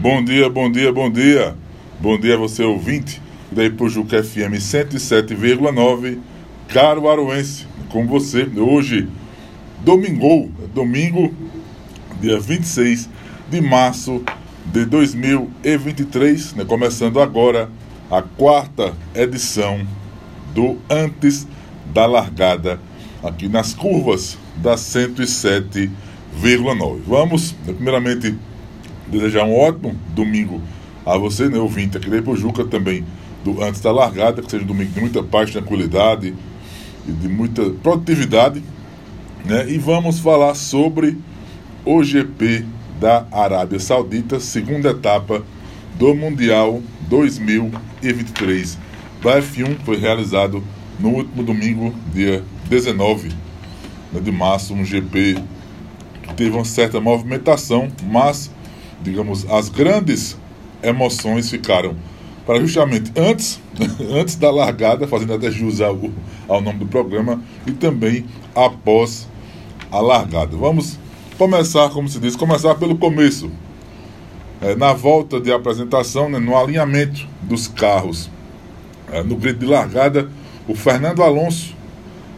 Bom 0.00 0.24
dia, 0.24 0.48
bom 0.48 0.72
dia, 0.72 0.90
bom 0.90 1.10
dia. 1.10 1.54
Bom 2.00 2.18
dia 2.18 2.32
a 2.32 2.38
você 2.38 2.62
ouvinte 2.64 3.20
da 3.52 3.62
Ipojuca 3.66 4.24
FM 4.24 4.56
107,9, 4.56 6.18
caro 6.68 7.06
aruense, 7.06 7.66
com 7.90 8.06
você 8.06 8.48
hoje, 8.56 9.06
domingo, 9.84 10.50
domingo, 10.74 11.34
dia 12.18 12.40
26 12.40 13.10
de 13.50 13.60
março 13.60 14.24
de 14.64 14.86
2023, 14.86 16.54
né, 16.54 16.64
começando 16.64 17.20
agora 17.20 17.68
a 18.10 18.22
quarta 18.22 18.94
edição 19.14 19.86
do 20.54 20.78
Antes 20.88 21.46
da 21.92 22.06
Largada, 22.06 22.80
aqui 23.22 23.50
nas 23.50 23.74
curvas 23.74 24.38
da 24.56 24.76
107,9. 24.76 25.90
Vamos, 27.06 27.54
né, 27.66 27.74
primeiramente, 27.74 28.34
desejar 29.10 29.44
um 29.44 29.54
ótimo 29.54 29.94
domingo 30.14 30.60
a 31.04 31.16
você, 31.16 31.48
né, 31.48 31.58
ouvinte 31.58 31.96
aqui 31.96 32.08
da 32.08 32.18
Ipojuca 32.18 32.64
também, 32.64 33.04
do 33.44 33.62
Antes 33.62 33.80
da 33.80 33.90
Largada, 33.90 34.42
que 34.42 34.50
seja 34.50 34.64
um 34.64 34.66
domingo 34.66 34.92
de 34.92 35.00
muita 35.00 35.22
paz, 35.22 35.50
tranquilidade 35.50 36.34
e 37.08 37.12
de 37.12 37.28
muita 37.28 37.70
produtividade. 37.70 38.62
Né? 39.44 39.70
E 39.70 39.78
vamos 39.78 40.18
falar 40.20 40.54
sobre 40.54 41.16
o 41.84 42.02
GP 42.04 42.64
da 43.00 43.26
Arábia 43.32 43.80
Saudita, 43.80 44.38
segunda 44.38 44.90
etapa 44.90 45.42
do 45.98 46.14
Mundial 46.14 46.82
2023 47.08 48.78
da 49.22 49.40
F1, 49.40 49.76
foi 49.84 49.96
realizado 49.96 50.62
no 50.98 51.10
último 51.10 51.42
domingo, 51.42 51.94
dia 52.12 52.42
19 52.68 53.28
né, 54.12 54.20
de 54.20 54.32
março, 54.32 54.74
um 54.74 54.84
GP 54.84 55.36
que 56.22 56.34
teve 56.34 56.50
uma 56.50 56.64
certa 56.64 57.00
movimentação, 57.00 57.88
mas 58.04 58.50
digamos, 59.02 59.48
as 59.50 59.68
grandes 59.68 60.36
emoções 60.82 61.50
ficaram 61.50 61.96
para 62.46 62.60
justamente 62.60 63.12
antes, 63.16 63.60
antes 64.10 64.36
da 64.36 64.50
largada, 64.50 65.06
fazendo 65.06 65.34
até 65.34 65.50
jus 65.50 65.80
ao, 65.80 65.98
ao 66.48 66.60
nome 66.60 66.80
do 66.80 66.86
programa, 66.86 67.42
e 67.66 67.72
também 67.72 68.24
após 68.54 69.28
a 69.90 70.00
largada. 70.00 70.56
Vamos 70.56 70.98
começar, 71.38 71.90
como 71.90 72.08
se 72.08 72.18
diz, 72.18 72.36
começar 72.36 72.74
pelo 72.74 72.96
começo. 72.96 73.50
É, 74.60 74.74
na 74.74 74.92
volta 74.92 75.40
de 75.40 75.50
apresentação, 75.50 76.28
né, 76.28 76.38
no 76.38 76.56
alinhamento 76.56 77.26
dos 77.42 77.66
carros, 77.66 78.28
é, 79.10 79.22
no 79.22 79.36
grid 79.36 79.58
de 79.58 79.66
largada, 79.66 80.28
o 80.68 80.74
Fernando 80.74 81.22
Alonso 81.22 81.74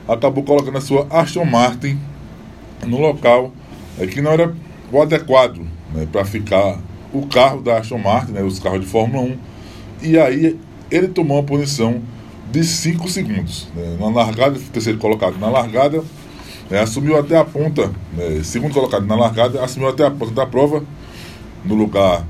acabou 0.07 0.45
colocando 0.45 0.79
a 0.79 0.81
sua 0.81 1.07
Aston 1.11 1.45
Martin 1.45 1.99
no 2.87 2.99
local 3.01 3.53
é, 3.99 4.07
que 4.07 4.21
não 4.21 4.31
era 4.31 4.55
o 4.93 5.03
adequado 5.03 5.67
né, 5.93 6.07
para 6.11 6.25
ficar 6.25 6.79
o 7.13 7.27
carro 7.27 7.61
da 7.63 7.79
Aston 7.79 7.99
Martin, 7.99 8.33
né, 8.33 8.43
os 8.43 8.59
carros 8.59 8.81
de 8.81 8.87
Fórmula 8.87 9.25
1. 9.25 9.39
E 10.03 10.19
aí 10.19 10.59
ele 10.91 11.09
tomou 11.09 11.39
uma 11.39 11.43
posição 11.43 12.03
de 12.51 12.63
5 12.63 13.09
segundos. 13.09 13.69
Né, 13.75 13.97
na 13.99 14.11
largada, 14.11 14.59
terceiro 14.73 14.99
colocado 14.99 15.39
na 15.39 15.49
largada, 15.49 16.05
né, 16.71 16.81
assumiu 16.81 17.19
até 17.19 17.37
a 17.39 17.45
ponta, 17.45 17.91
né, 18.13 18.43
segundo 18.45 18.75
colocado 18.75 19.07
na 19.07 19.17
largada, 19.17 19.65
assumiu 19.65 19.89
até 19.89 20.05
a 20.05 20.11
ponta 20.11 20.33
da 20.33 20.47
prova, 20.47 20.85
no 21.65 21.75
lugar, 21.75 22.27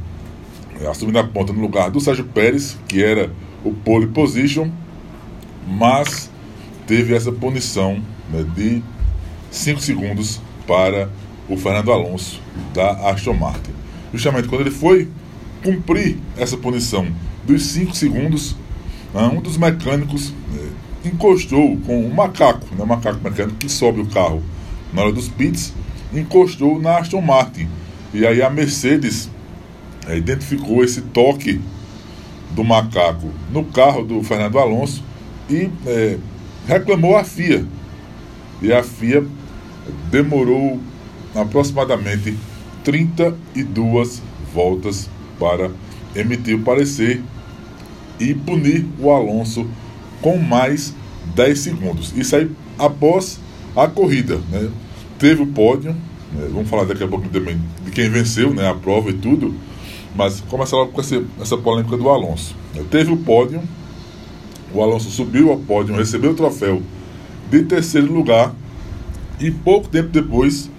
é, 0.81 0.87
assumindo 0.87 1.19
a 1.19 1.25
ponta 1.25 1.53
no 1.53 1.61
lugar 1.61 1.91
do 1.91 2.01
Sérgio 2.01 2.25
Pérez, 2.25 2.77
que 2.87 3.03
era 3.03 3.31
o 3.65 3.73
pole 3.73 4.07
position, 4.09 4.69
mas 5.67 6.31
teve 6.87 7.15
essa 7.15 7.33
punição 7.33 8.03
né, 8.31 8.45
de 8.55 8.83
5 9.51 9.81
segundos 9.81 10.41
para 10.67 11.09
o 11.49 11.57
Fernando 11.57 11.93
Alonso 11.93 12.41
da 12.75 13.11
Aston 13.11 13.35
Martin. 13.35 13.73
Justamente 14.13 14.49
quando 14.49 14.63
ele 14.63 14.71
foi 14.71 15.09
cumprir 15.63 16.19
essa 16.37 16.57
punição 16.57 17.07
dos 17.45 17.63
5 17.67 17.95
segundos, 17.95 18.57
né, 19.15 19.23
um 19.33 19.41
dos 19.41 19.57
mecânicos 19.57 20.33
é, 20.55 21.09
encostou 21.09 21.77
com 21.79 22.05
um 22.05 22.13
macaco, 22.13 22.67
né, 22.75 22.83
um 22.83 22.87
macaco 22.87 23.21
mecânico 23.23 23.57
que 23.59 23.69
sobe 23.69 24.01
o 24.01 24.07
carro 24.07 24.43
na 24.93 25.03
hora 25.03 25.13
dos 25.13 25.29
pits, 25.29 25.73
encostou 26.13 26.81
na 26.81 26.99
Aston 26.99 27.21
Martin. 27.21 27.69
E 28.13 28.27
aí 28.27 28.43
a 28.43 28.51
Mercedes 28.51 29.31
é, 30.07 30.17
identificou 30.17 30.85
esse 30.85 31.01
toque 31.01 31.61
do 32.51 32.63
macaco 32.63 33.31
no 33.51 33.65
carro 33.65 34.05
do 34.05 34.23
Fernando 34.23 34.59
Alonso 34.59 35.03
e 35.49 35.71
é, 35.87 36.19
reclamou 36.67 37.17
a 37.17 37.25
FIA. 37.25 37.65
E 38.61 38.73
a 38.73 38.83
FIA 38.83 39.25
demorou 40.11 40.79
aproximadamente 41.35 42.37
32 42.85 44.23
voltas 44.53 45.09
para 45.39 45.71
emitir 46.15 46.57
o 46.57 46.63
parecer 46.63 47.23
e 48.21 48.35
punir 48.35 48.87
o 48.99 49.11
Alonso 49.11 49.67
com 50.21 50.37
mais 50.39 50.95
10 51.35 51.59
segundos. 51.59 52.13
Isso 52.17 52.37
aí 52.37 52.51
após 52.79 53.41
a 53.77 53.87
corrida. 53.87 54.41
Né? 54.51 54.69
Teve 55.19 55.43
o 55.43 55.47
pódio, 55.47 55.93
né? 56.33 56.49
vamos 56.53 56.69
falar 56.69 56.85
daqui 56.85 57.03
a 57.03 57.09
pouco 57.09 57.29
também 57.29 57.61
de 57.85 57.91
quem 57.91 58.11
venceu 58.11 58.53
né? 58.53 58.69
a 58.69 58.75
prova 58.75 59.11
e 59.11 59.15
tudo, 59.15 59.55
mas 60.15 60.41
começa 60.43 60.77
logo 60.77 60.93
com 60.93 61.01
essa, 61.01 61.23
essa 61.41 61.57
polêmica 61.57 61.97
do 61.97 62.09
Alonso. 62.09 62.55
Né? 62.75 62.85
Teve 62.91 63.13
o 63.13 63.17
pódio, 63.17 63.63
o 64.75 64.83
Alonso 64.83 65.11
subiu 65.11 65.51
ao 65.51 65.59
pódio, 65.59 65.95
recebeu 65.95 66.33
o 66.33 66.35
troféu 66.35 66.83
de 67.51 67.63
terceiro 67.65 68.13
lugar 68.13 68.55
e 69.39 69.51
pouco 69.51 69.89
tempo 69.89 70.09
depois 70.09 70.71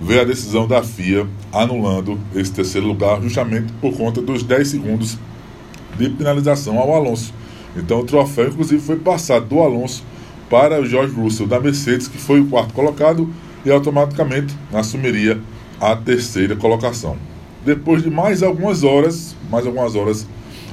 veio 0.00 0.20
a 0.20 0.24
decisão 0.24 0.66
da 0.66 0.82
FIA 0.82 1.26
anulando 1.52 2.18
esse 2.34 2.52
terceiro 2.52 2.86
lugar 2.86 3.20
justamente 3.20 3.72
por 3.80 3.96
conta 3.96 4.22
dos 4.22 4.42
10 4.42 4.68
segundos 4.68 5.18
de 5.96 6.08
penalização 6.10 6.78
ao 6.78 6.94
Alonso. 6.94 7.34
Então 7.76 8.00
o 8.00 8.04
troféu, 8.04 8.48
inclusive, 8.48 8.80
foi 8.80 8.96
passado 8.96 9.46
do 9.46 9.60
Alonso 9.60 10.04
para 10.48 10.80
o 10.80 10.86
George 10.86 11.14
Russell 11.14 11.46
da 11.46 11.60
Mercedes, 11.60 12.08
que 12.08 12.18
foi 12.18 12.40
o 12.40 12.46
quarto 12.46 12.72
colocado 12.72 13.28
e 13.64 13.70
automaticamente 13.70 14.54
assumiria 14.72 15.40
a 15.80 15.94
terceira 15.94 16.56
colocação. 16.56 17.16
Depois 17.64 18.02
de 18.02 18.10
mais 18.10 18.42
algumas 18.42 18.82
horas, 18.84 19.36
mais 19.50 19.66
algumas 19.66 19.94
horas, 19.94 20.26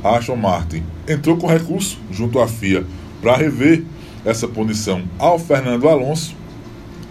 a 0.03 0.17
Aston 0.17 0.35
Martin 0.35 0.83
entrou 1.07 1.35
com 1.35 1.47
recurso 1.47 1.97
junto 2.11 2.39
à 2.39 2.47
FIA 2.47 2.85
para 3.21 3.35
rever 3.35 3.83
essa 4.23 4.47
punição 4.47 5.03
ao 5.17 5.37
Fernando 5.37 5.89
Alonso 5.89 6.35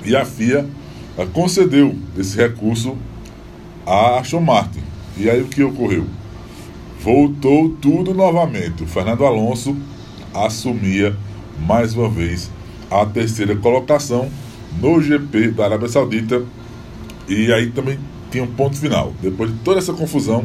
e 0.04 0.14
a 0.14 0.24
FIA 0.24 0.66
concedeu 1.32 1.94
esse 2.18 2.36
recurso 2.36 2.96
à 3.86 4.18
Aston 4.18 4.40
Martin. 4.40 4.82
E 5.16 5.30
aí 5.30 5.40
o 5.40 5.46
que 5.46 5.62
ocorreu? 5.62 6.06
Voltou 7.00 7.70
tudo 7.80 8.12
novamente. 8.12 8.82
O 8.82 8.86
Fernando 8.86 9.24
Alonso 9.24 9.76
assumia 10.32 11.16
mais 11.66 11.94
uma 11.94 12.08
vez 12.08 12.50
a 12.90 13.06
terceira 13.06 13.54
colocação 13.54 14.28
no 14.80 15.00
GP 15.00 15.52
da 15.52 15.66
Arábia 15.66 15.88
Saudita. 15.88 16.42
E 17.28 17.52
aí 17.52 17.70
também 17.70 17.98
tinha 18.30 18.42
um 18.42 18.48
ponto 18.48 18.76
final. 18.76 19.12
Depois 19.22 19.52
de 19.52 19.58
toda 19.58 19.78
essa 19.78 19.92
confusão, 19.92 20.44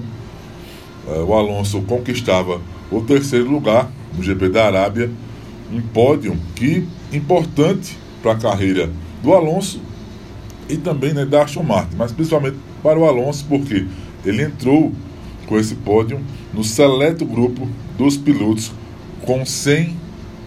eh, 1.07 1.19
o 1.22 1.34
Alonso 1.34 1.81
conquistava 1.81 2.62
o 2.91 3.01
terceiro 3.01 3.50
lugar 3.50 3.90
no 4.16 4.22
GP 4.22 4.50
da 4.50 4.66
Arábia, 4.66 5.09
um 5.72 5.81
pódio 5.81 6.38
que 6.56 6.88
importante 7.12 7.97
para 8.22 8.34
a 8.34 8.36
carreira 8.36 8.90
do 9.24 9.34
Alonso 9.34 9.81
e 10.69 10.78
também 10.78 11.13
né, 11.13 11.25
da 11.25 11.44
Aston 11.44 11.63
Martin, 11.63 11.96
mas 11.97 12.12
principalmente 12.12 12.57
para 12.84 12.97
o 12.97 13.06
Alonso, 13.06 13.46
porque 13.50 13.85
ele 14.24 14.44
entrou 14.44 14.94
com 15.47 15.57
esse 15.57 15.75
pódio 15.75 16.22
no 16.53 16.63
seleto 16.63 17.25
grupo 17.25 17.68
dos 17.97 18.16
pilotos 18.16 18.72
com 19.24 19.46
100 19.46 19.97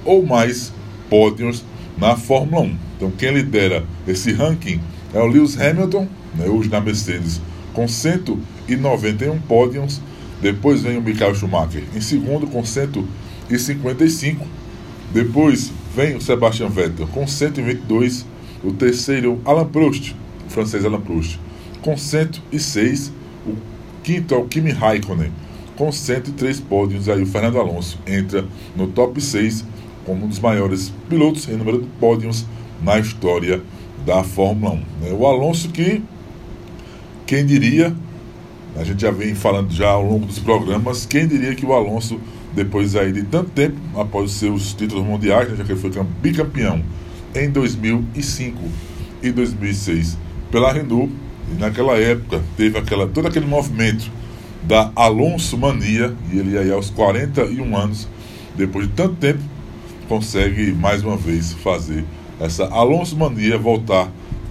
ou 0.04 0.24
mais 0.24 0.72
pódios 1.10 1.64
na 1.98 2.16
Fórmula 2.16 2.62
1. 2.62 2.76
Então, 2.96 3.10
quem 3.10 3.32
lidera 3.34 3.84
esse 4.06 4.32
ranking 4.32 4.80
é 5.12 5.20
o 5.20 5.26
Lewis 5.26 5.60
Hamilton, 5.60 6.06
né, 6.36 6.46
hoje 6.46 6.70
na 6.70 6.80
Mercedes, 6.80 7.40
com 7.74 7.86
191 7.88 9.38
pódios. 9.40 10.00
Depois 10.40 10.82
vem 10.82 10.96
o 10.96 11.02
Michael 11.02 11.34
Schumacher 11.34 11.84
em 11.94 12.00
segundo, 12.00 12.46
com 12.46 12.64
155. 12.64 14.46
Depois 15.12 15.70
vem 15.94 16.16
o 16.16 16.20
Sebastian 16.20 16.68
Vettel 16.68 17.06
com 17.08 17.26
122 17.26 18.24
o 18.64 18.72
terceiro, 18.72 19.40
Alan 19.44 19.66
Proust, 19.66 20.14
o 20.46 20.50
francês 20.50 20.84
Alan 20.84 21.00
Proust, 21.00 21.38
com 21.80 21.96
106. 21.96 23.12
O 23.46 23.56
quinto 24.02 24.34
é 24.34 24.38
o 24.38 24.44
Kimi 24.44 24.70
Raikkonen, 24.70 25.32
com 25.76 25.90
103 25.90 26.60
pódios. 26.60 27.08
Aí 27.08 27.22
o 27.22 27.26
Fernando 27.26 27.58
Alonso 27.58 27.98
entra 28.06 28.44
no 28.76 28.86
top 28.86 29.20
6 29.20 29.64
como 30.04 30.24
um 30.24 30.28
dos 30.28 30.38
maiores 30.38 30.92
pilotos 31.08 31.48
em 31.48 31.56
número 31.56 31.80
de 31.80 31.88
pódios 32.00 32.44
na 32.82 32.98
história 32.98 33.62
da 34.04 34.22
Fórmula 34.22 34.74
1. 34.74 34.76
Né? 34.76 35.12
O 35.12 35.26
Alonso 35.26 35.68
que, 35.68 36.02
quem 37.26 37.46
diria, 37.46 37.94
a 38.76 38.84
gente 38.84 39.02
já 39.02 39.10
vem 39.10 39.34
falando 39.34 39.72
já 39.72 39.90
ao 39.90 40.04
longo 40.04 40.26
dos 40.26 40.38
programas, 40.38 41.06
quem 41.06 41.26
diria 41.26 41.54
que 41.54 41.64
o 41.64 41.72
Alonso, 41.72 42.18
depois 42.54 42.96
aí 42.96 43.12
de 43.12 43.22
tanto 43.22 43.50
tempo, 43.50 43.76
após 43.96 44.32
os 44.32 44.36
seus 44.36 44.74
títulos 44.74 45.04
mundiais, 45.04 45.48
né, 45.48 45.56
já 45.56 45.64
que 45.64 45.72
ele 45.72 45.80
foi 45.80 45.90
bicampeão 46.20 46.82
em 47.34 47.50
2005 47.50 48.58
e 49.22 49.30
2006 49.30 50.18
pela 50.50 50.72
Renault. 50.72 51.12
E 51.50 51.60
naquela 51.60 51.98
época 51.98 52.40
teve 52.56 52.78
aquela, 52.78 53.06
todo 53.06 53.28
aquele 53.28 53.46
movimento 53.46 54.10
da 54.62 54.92
Alonso 54.94 55.58
Mania, 55.58 56.14
e 56.32 56.38
ele 56.38 56.56
aí 56.56 56.70
aos 56.70 56.88
41 56.90 57.76
anos, 57.76 58.08
depois 58.56 58.86
de 58.86 58.92
tanto 58.94 59.16
tempo, 59.16 59.40
consegue 60.08 60.72
mais 60.72 61.02
uma 61.02 61.16
vez 61.16 61.52
fazer 61.52 62.04
essa 62.40 62.66
Alonso 62.66 63.16
Mania 63.16 63.58
voltar 63.58 64.10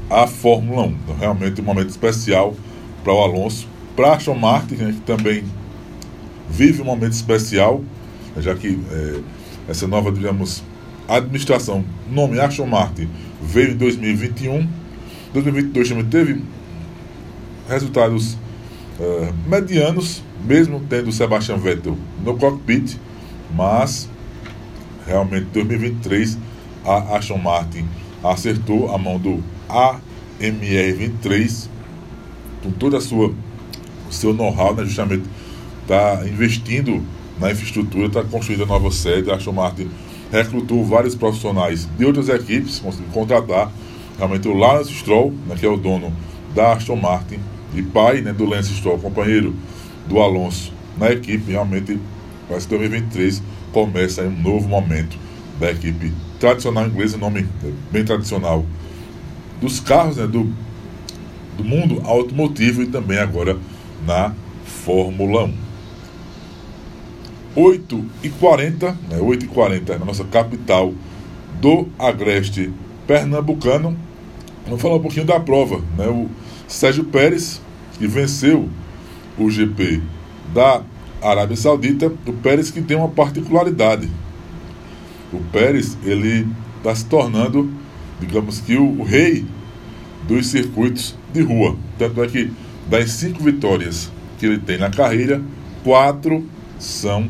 à 0.10 0.28
Fórmula 0.28 0.84
1. 0.84 0.88
Então, 0.88 1.16
realmente 1.18 1.62
um 1.62 1.64
momento 1.64 1.90
especial 1.90 2.56
para 3.04 3.14
o 3.14 3.22
Alonso, 3.22 3.68
para 3.96 4.14
Aston 4.14 4.36
Martin, 4.36 4.76
né, 4.76 4.94
que 4.94 5.02
também 5.02 5.44
vive 6.50 6.82
um 6.82 6.86
momento 6.86 7.14
especial, 7.14 7.84
já 8.38 8.54
que 8.56 8.80
é, 8.92 9.20
essa 9.70 9.88
nova, 9.88 10.12
digamos, 10.12 10.64
administração, 11.18 11.84
nome 12.10 12.40
Aston 12.40 12.68
Martin, 12.68 13.10
veio 13.42 13.72
em 13.72 13.78
2021. 13.78 14.68
2022 15.34 15.90
também 15.90 16.06
teve 16.06 16.42
resultados 17.68 18.34
uh, 19.00 19.34
medianos, 19.48 20.24
mesmo 20.46 20.82
tendo 20.90 21.12
Sebastian 21.12 21.58
Vettel 21.58 21.98
no 22.24 22.38
cockpit, 22.38 22.98
mas 23.54 24.10
realmente 25.06 25.48
2023 25.54 26.38
a 26.86 27.18
Aston 27.18 27.38
Martin 27.38 27.86
acertou 28.24 28.94
a 28.94 28.98
mão 28.98 29.18
do 29.18 29.44
AMR23 30.40 31.68
com 32.64 32.72
toda 32.72 32.98
a 32.98 33.02
sua 33.02 33.34
seu 34.12 34.34
know-how, 34.34 34.76
né, 34.76 34.84
justamente 34.84 35.24
está 35.82 36.22
investindo 36.28 37.04
na 37.40 37.52
infraestrutura, 37.52 38.08
está 38.08 38.24
construindo 38.24 38.64
a 38.64 38.66
nova 38.66 38.92
sede. 38.92 39.32
A 39.32 39.36
Aston 39.36 39.54
Martin 39.54 39.90
recrutou 40.32 40.84
vários 40.86 41.14
profissionais 41.14 41.88
de 41.98 42.06
outras 42.06 42.30
equipes, 42.30 42.80
conseguiu 42.80 43.12
contratar 43.12 43.72
realmente 44.18 44.48
o 44.48 44.54
Lance 44.54 44.94
Stroll, 44.94 45.34
né, 45.48 45.56
que 45.60 45.66
é 45.66 45.70
o 45.70 45.78
dono 45.78 46.12
da 46.56 46.74
Aston 46.74 46.96
Martin, 46.96 47.40
e 47.76 47.82
pai 47.82 48.22
né, 48.22 48.32
do 48.32 48.46
Lance 48.46 48.74
Stroll, 48.74 48.98
companheiro 48.98 49.54
do 50.08 50.20
Alonso 50.20 50.72
na 50.98 51.12
equipe. 51.12 51.52
Realmente, 51.52 52.00
parece 52.48 52.68
que 52.68 52.78
2023 52.78 53.44
começa 53.72 54.24
um 54.24 54.42
novo 54.42 54.68
momento 54.68 55.18
da 55.60 55.72
equipe 55.72 56.12
tradicional 56.40 56.88
inglesa, 56.88 57.18
nome 57.18 57.48
bem 57.92 58.04
tradicional 58.04 58.66
dos 59.60 59.80
carros, 59.80 60.18
né, 60.18 60.26
do, 60.26 60.52
do 61.58 61.64
mundo 61.64 62.02
automotivo 62.04 62.82
e 62.82 62.88
também 62.88 63.20
agora 63.20 63.58
na 64.06 64.34
Fórmula 64.66 65.46
1. 65.46 65.71
8 67.56 68.06
e 68.24 68.30
40, 68.30 68.98
né, 69.10 69.18
8 69.20 69.46
e 69.46 69.48
40 69.48 70.00
na 70.00 70.06
nossa 70.06 70.24
capital 70.24 70.94
do 71.60 71.88
Agreste 72.00 72.72
Pernambucano. 73.06 73.98
Vamos 74.66 74.82
falar 74.82 74.96
um 74.96 75.02
pouquinho 75.02 75.26
da 75.26 75.40
prova. 75.40 75.82
Né, 75.98 76.08
o 76.08 76.30
Sérgio 76.68 77.04
Pérez, 77.06 77.62
que 77.98 78.08
venceu 78.08 78.70
o 79.38 79.50
GP 79.50 80.02
da 80.54 80.82
Arábia 81.22 81.58
Saudita, 81.58 82.12
o 82.26 82.34
Pérez 82.34 82.72
que 82.72 82.82
tem 82.82 82.96
uma 82.96 83.10
particularidade. 83.10 84.10
O 85.34 85.40
Pérez, 85.52 85.98
ele 86.04 86.48
está 86.78 86.96
se 86.96 87.06
tornando, 87.06 87.72
digamos 88.20 88.60
que, 88.60 88.76
o, 88.76 89.00
o 89.00 89.04
rei 89.04 89.46
dos 90.28 90.48
circuitos 90.48 91.16
de 91.34 91.42
rua. 91.42 91.76
Tanto 91.98 92.24
é 92.24 92.28
que 92.28 92.52
das 92.90 93.12
cinco 93.12 93.44
vitórias 93.44 94.12
que 94.40 94.46
ele 94.46 94.58
tem 94.58 94.78
na 94.78 94.90
carreira, 94.90 95.42
quatro 95.84 96.46
são 96.80 97.28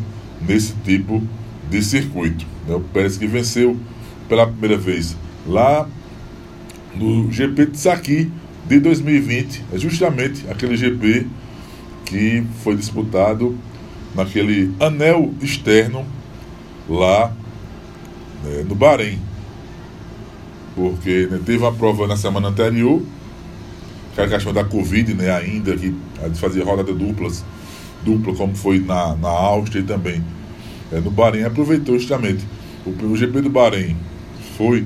nesse 0.48 0.74
tipo 0.84 1.22
de 1.70 1.82
circuito. 1.84 2.46
Né? 2.68 2.76
O 2.76 2.80
Pérez 2.80 3.18
que 3.18 3.28
venceu 3.28 3.78
pela 4.28 4.48
primeira 4.48 4.78
vez 4.78 5.16
lá 5.48 5.88
no 6.96 7.32
GP 7.32 7.68
de 7.68 7.78
Saki 7.78 8.32
de 8.68 8.80
2020, 8.80 9.66
é 9.74 9.78
justamente 9.78 10.46
aquele 10.50 10.78
GP 10.78 11.28
que 12.06 12.44
foi 12.64 12.76
disputado 12.76 13.58
naquele 14.16 14.74
anel 14.80 15.34
externo 15.42 16.06
lá 16.88 17.34
né, 18.44 18.66
no 18.68 18.76
Bahrein. 18.76 19.20
Porque 20.76 21.28
né, 21.30 21.40
teve 21.46 21.58
uma 21.60 21.74
prova 21.74 22.08
na 22.08 22.16
semana 22.16 22.50
anterior, 22.50 23.02
que 24.14 24.22
era 24.22 24.30
a 24.30 24.34
questão 24.34 24.54
da 24.54 24.64
Covid 24.64 25.14
né, 25.14 25.32
ainda, 25.32 25.76
que 25.76 25.94
fazer 26.36 26.64
rodada 26.64 26.94
duplas, 26.94 27.44
dupla 28.04 28.34
como 28.36 28.56
foi 28.56 28.80
na, 28.80 29.16
na 29.16 29.30
Áustria 29.30 29.82
e 29.82 29.84
também 29.84 30.24
é, 30.92 31.00
no 31.00 31.12
Bahrein, 31.12 31.44
aproveitou 31.44 31.98
justamente 31.98 32.46
o, 32.86 33.06
o 33.06 33.16
GP 33.16 33.42
do 33.42 33.50
Bahrein 33.50 33.96
foi 34.58 34.86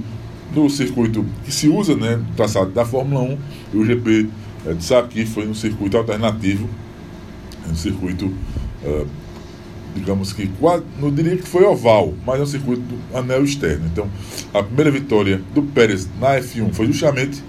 no 0.54 0.70
circuito 0.70 1.26
que 1.44 1.52
se 1.52 1.68
usa, 1.68 1.96
né, 1.96 2.24
traçado 2.36 2.72
da 2.72 2.86
Fórmula 2.86 3.22
1, 3.22 3.38
e 3.74 3.78
o 3.78 3.86
GP 3.86 4.30
é, 4.66 4.74
de 4.74 4.84
Saki 4.84 5.26
foi 5.26 5.46
no 5.46 5.56
circuito 5.56 5.98
alternativo, 5.98 6.70
no 7.68 7.76
circuito 7.76 8.26
uh, 8.84 9.08
digamos 9.96 10.34
que 10.34 10.48
quase, 10.60 10.84
não 11.00 11.12
diria 11.12 11.38
que 11.38 11.48
foi 11.48 11.64
oval, 11.64 12.14
mas 12.26 12.40
é 12.40 12.44
um 12.44 12.46
circuito 12.46 12.82
do 12.82 13.18
anel 13.18 13.44
externo. 13.44 13.86
Então, 13.92 14.08
a 14.54 14.62
primeira 14.62 14.92
vitória 14.92 15.42
do 15.54 15.64
Pérez 15.64 16.08
na 16.20 16.38
F1 16.38 16.74
foi 16.74 16.88
justamente 16.88 17.42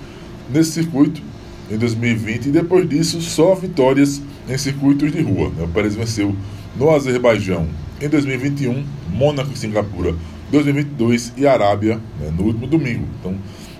nesse 0.48 0.70
circuito 0.72 1.20
em 1.68 1.76
2020 1.76 2.46
e 2.46 2.50
depois 2.52 2.88
disso 2.88 3.20
só 3.20 3.54
vitórias 3.54 4.22
em 4.48 4.58
circuitos 4.58 5.12
de 5.12 5.22
rua. 5.22 5.52
O 5.60 5.68
Pérez 5.68 5.94
venceu 5.94 6.34
no 6.76 6.90
Azerbaijão 6.90 7.66
em 8.00 8.08
2021, 8.08 8.84
Mônaco 9.10 9.50
e 9.52 9.58
Singapura 9.58 10.14
2022 10.50 11.32
e 11.36 11.46
Arábia 11.46 11.96
né, 12.20 12.32
no 12.36 12.44
último 12.44 12.66
domingo. 12.66 13.04
Então, 13.18 13.36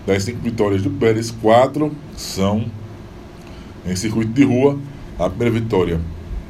das 0.07 0.25
cinco 0.25 0.41
vitórias 0.41 0.83
do 0.83 0.91
Pérez, 0.91 1.31
quatro 1.31 1.93
são 2.17 2.67
em 3.87 3.95
circuito 3.95 4.33
de 4.33 4.45
rua. 4.45 4.79
A 5.19 5.31
primeira 5.31 5.59
vitória 5.59 6.01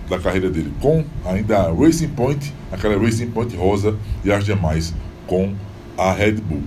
da 0.08 0.18
carreira 0.18 0.50
dele 0.50 0.72
com 0.80 1.04
ainda 1.24 1.58
a 1.58 1.72
Racing 1.72 2.08
Point, 2.08 2.52
aquela 2.70 2.98
Racing 2.98 3.30
Point 3.30 3.56
rosa 3.56 3.96
e 4.24 4.32
as 4.32 4.44
demais 4.44 4.94
com 5.26 5.52
a 5.96 6.12
Red 6.12 6.34
Bull. 6.34 6.62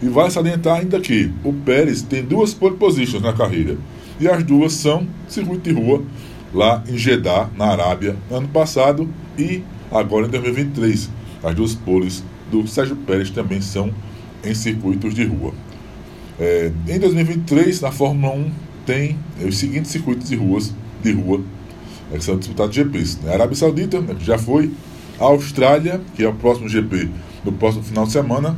E 0.00 0.08
vale 0.08 0.30
salientar 0.30 0.80
ainda 0.80 1.00
que 1.00 1.32
o 1.44 1.52
Pérez 1.52 2.02
tem 2.02 2.24
duas 2.24 2.52
pole 2.52 2.76
positions 2.76 3.22
na 3.22 3.32
carreira 3.32 3.76
e 4.20 4.28
as 4.28 4.42
duas 4.42 4.72
são 4.72 5.06
circuito 5.28 5.68
de 5.68 5.74
rua 5.74 6.02
lá 6.52 6.82
em 6.88 6.96
Jeddah, 6.96 7.50
na 7.56 7.66
Arábia, 7.66 8.16
ano 8.30 8.48
passado 8.48 9.08
e 9.38 9.62
agora 9.90 10.26
em 10.26 10.30
2023. 10.30 11.10
As 11.42 11.54
duas 11.54 11.74
poles 11.74 12.22
do 12.50 12.66
Sérgio 12.66 12.96
Pérez 12.96 13.30
também 13.30 13.60
são 13.60 13.92
em 14.44 14.54
circuitos 14.54 15.14
de 15.14 15.24
rua. 15.24 15.52
É, 16.38 16.70
em 16.88 16.98
2023, 16.98 17.80
na 17.80 17.90
Fórmula 17.90 18.34
1, 18.34 18.50
tem 18.86 19.18
os 19.44 19.58
seguintes 19.58 19.90
circuitos 19.90 20.28
de 20.28 20.36
ruas 20.36 20.72
de 21.02 21.12
rua 21.12 21.40
é 22.12 22.18
que 22.18 22.24
são 22.24 22.36
disputados 22.36 22.74
GPs. 22.74 23.18
Né? 23.22 23.32
Arábia 23.32 23.56
Saudita, 23.56 24.00
né, 24.00 24.14
que 24.14 24.24
já 24.24 24.38
foi, 24.38 24.70
a 25.18 25.24
Austrália, 25.24 26.00
que 26.14 26.22
é 26.22 26.28
o 26.28 26.34
próximo 26.34 26.68
GP 26.68 27.08
no 27.44 27.52
próximo 27.52 27.82
final 27.82 28.04
de 28.04 28.12
semana, 28.12 28.56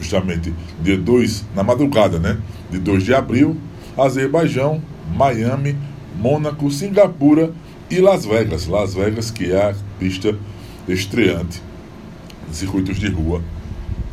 justamente 0.00 0.54
dia 0.80 0.96
2, 0.96 1.44
na 1.54 1.62
madrugada, 1.62 2.18
né? 2.18 2.38
De 2.70 2.78
2 2.78 3.04
de 3.04 3.14
abril, 3.14 3.56
Azerbaijão, 3.96 4.80
Miami, 5.14 5.76
Mônaco, 6.18 6.70
Singapura 6.70 7.52
e 7.90 8.00
Las 8.00 8.26
Vegas. 8.26 8.66
Las 8.66 8.94
Vegas, 8.94 9.30
que 9.30 9.52
é 9.52 9.70
a 9.70 9.74
pista 9.98 10.36
estreante 10.88 11.62
de 12.48 12.56
circuitos 12.56 12.98
de 12.98 13.08
rua 13.08 13.42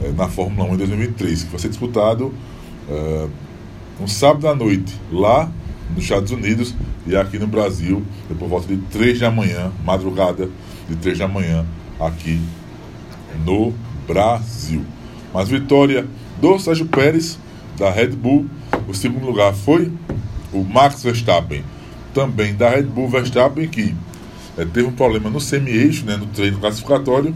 é, 0.02 0.12
na 0.12 0.28
Fórmula 0.28 0.70
1 0.72 0.74
em 0.74 0.78
2003, 0.78 1.44
que 1.44 1.50
vai 1.50 1.60
ser 1.60 1.70
disputado 1.70 2.34
é, 2.90 3.28
um 4.00 4.08
sábado 4.08 4.48
à 4.48 4.56
noite 4.56 4.94
lá 5.12 5.50
nos 5.94 6.04
Estados 6.04 6.32
Unidos 6.32 6.76
e 7.08 7.16
aqui 7.16 7.40
no 7.40 7.48
Brasil, 7.48 8.04
por 8.40 8.48
volta 8.48 8.68
de 8.68 8.78
3 8.78 9.20
da 9.20 9.32
manhã, 9.32 9.72
madrugada 9.84 10.50
de 10.90 10.96
3 10.96 11.20
da 11.20 11.28
manhã, 11.28 11.66
aqui 12.00 12.42
no 13.46 13.74
Brasil. 14.08 14.84
Mas 15.34 15.50
vitória 15.50 16.06
do 16.42 16.60
Sérgio 16.60 16.86
Pérez, 16.88 17.38
da 17.78 17.90
Red 17.90 18.10
Bull. 18.10 18.48
O 18.88 18.94
segundo 18.94 19.26
lugar 19.26 19.54
foi 19.54 19.92
o 20.52 20.64
Max 20.64 21.04
Verstappen, 21.04 21.64
também 22.16 22.56
da 22.56 22.70
Red 22.70 22.84
Bull 22.84 23.10
Verstappen, 23.10 23.68
que 23.68 23.94
é, 24.58 24.64
teve 24.64 24.88
um 24.88 24.94
problema 24.94 25.30
no 25.30 25.42
semi-eixo, 25.42 26.06
né, 26.06 26.16
no 26.16 26.26
treino 26.28 26.58
classificatório, 26.58 27.36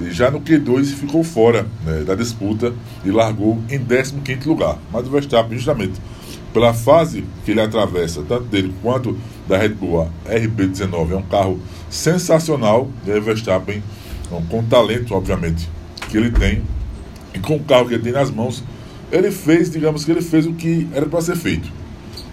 e 0.00 0.10
já 0.10 0.28
no 0.28 0.40
Q2 0.40 0.86
ficou 0.86 1.22
fora 1.22 1.64
né, 1.86 2.02
da 2.02 2.16
disputa 2.16 2.74
e 3.04 3.10
largou 3.12 3.62
em 3.70 3.78
15 3.78 4.48
lugar. 4.48 4.76
Mas 4.92 5.06
o 5.06 5.10
Verstappen, 5.10 5.56
justamente 5.56 6.00
pela 6.52 6.74
fase 6.74 7.24
que 7.44 7.52
ele 7.52 7.60
atravessa, 7.60 8.22
tanto 8.22 8.44
dele 8.44 8.74
quanto 8.82 9.16
da 9.48 9.56
Red 9.56 9.70
Bull 9.70 10.10
RB19, 10.26 11.12
é 11.12 11.16
um 11.16 11.22
carro 11.22 11.60
sensacional. 11.88 12.90
E 13.06 13.12
aí 13.12 13.20
Verstappen, 13.20 13.82
com 14.50 14.64
talento, 14.64 15.14
obviamente, 15.14 15.68
que 16.10 16.16
ele 16.16 16.30
tem, 16.30 16.62
e 17.32 17.38
com 17.38 17.56
o 17.56 17.60
carro 17.60 17.86
que 17.86 17.94
ele 17.94 18.02
tem 18.02 18.12
nas 18.12 18.30
mãos, 18.30 18.64
ele 19.12 19.30
fez, 19.30 19.70
digamos 19.70 20.04
que 20.04 20.10
ele 20.10 20.22
fez 20.22 20.46
o 20.46 20.54
que 20.54 20.88
era 20.92 21.06
para 21.06 21.20
ser 21.20 21.36
feito. 21.36 21.70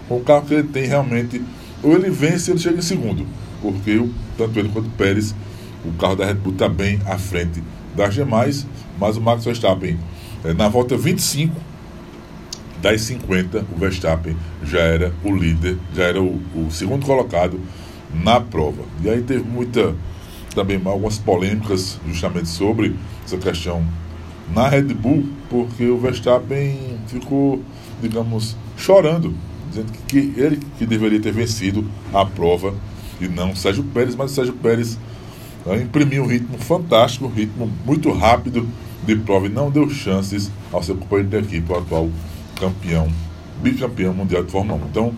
Com 0.08 0.16
o 0.16 0.20
carro 0.20 0.44
que 0.46 0.54
ele 0.54 0.68
tem 0.68 0.86
realmente, 0.86 1.40
ou 1.82 1.94
ele 1.94 2.10
vence 2.10 2.50
ou 2.50 2.56
ele 2.56 2.62
chega 2.62 2.78
em 2.78 2.82
segundo, 2.82 3.26
porque 3.60 4.04
tanto 4.36 4.58
ele 4.58 4.68
quanto 4.68 4.86
o 4.86 4.92
Pérez, 4.92 5.34
o 5.84 5.92
carro 5.92 6.16
da 6.16 6.26
Red 6.26 6.34
Bull 6.34 6.52
está 6.52 6.68
bem 6.68 7.00
à 7.06 7.16
frente 7.18 7.62
das 7.96 8.14
demais, 8.14 8.66
mas 8.98 9.16
o 9.16 9.20
Max 9.20 9.44
Verstappen, 9.44 9.98
eh, 10.44 10.52
na 10.52 10.68
volta 10.68 10.96
25, 10.96 11.54
das 12.80 13.02
50, 13.02 13.66
o 13.74 13.78
Verstappen 13.78 14.36
já 14.64 14.80
era 14.80 15.12
o 15.24 15.34
líder, 15.34 15.78
já 15.94 16.04
era 16.04 16.22
o, 16.22 16.40
o 16.54 16.70
segundo 16.70 17.04
colocado 17.04 17.60
na 18.12 18.40
prova. 18.40 18.82
E 19.02 19.08
aí 19.08 19.22
teve 19.22 19.44
muita, 19.44 19.94
também 20.54 20.80
algumas 20.84 21.18
polêmicas 21.18 21.98
justamente 22.06 22.48
sobre 22.48 22.94
essa 23.24 23.36
questão 23.36 23.84
na 24.54 24.68
Red 24.68 24.94
Bull, 24.94 25.26
porque 25.48 25.84
o 25.84 25.98
Verstappen 25.98 26.98
ficou, 27.06 27.62
digamos, 28.00 28.56
chorando, 28.76 29.34
dizendo 29.70 29.92
que 30.06 30.34
ele 30.36 30.60
que 30.78 30.84
deveria 30.84 31.20
ter 31.20 31.32
vencido 31.32 31.86
a 32.12 32.24
prova 32.26 32.74
e 33.20 33.28
não 33.28 33.54
Sérgio 33.54 33.84
Pérez, 33.84 34.14
mas 34.14 34.32
Sérgio 34.32 34.54
Pérez 34.54 34.98
né, 35.64 35.82
imprimiu 35.82 36.24
um 36.24 36.26
ritmo 36.26 36.58
fantástico, 36.58 37.26
um 37.26 37.30
ritmo 37.30 37.70
muito 37.86 38.12
rápido 38.12 38.68
de 39.04 39.16
prova 39.16 39.46
e 39.46 39.48
não 39.48 39.70
deu 39.70 39.88
chances 39.88 40.50
ao 40.72 40.82
seu 40.82 40.96
companheiro 40.96 41.30
de 41.30 41.56
equipe, 41.56 41.72
o 41.72 41.78
atual 41.78 42.10
campeão, 42.58 43.08
bicampeão 43.62 44.12
mundial 44.12 44.44
de 44.44 44.50
Fórmula 44.50 44.82
1. 44.84 44.88
Então, 44.88 45.14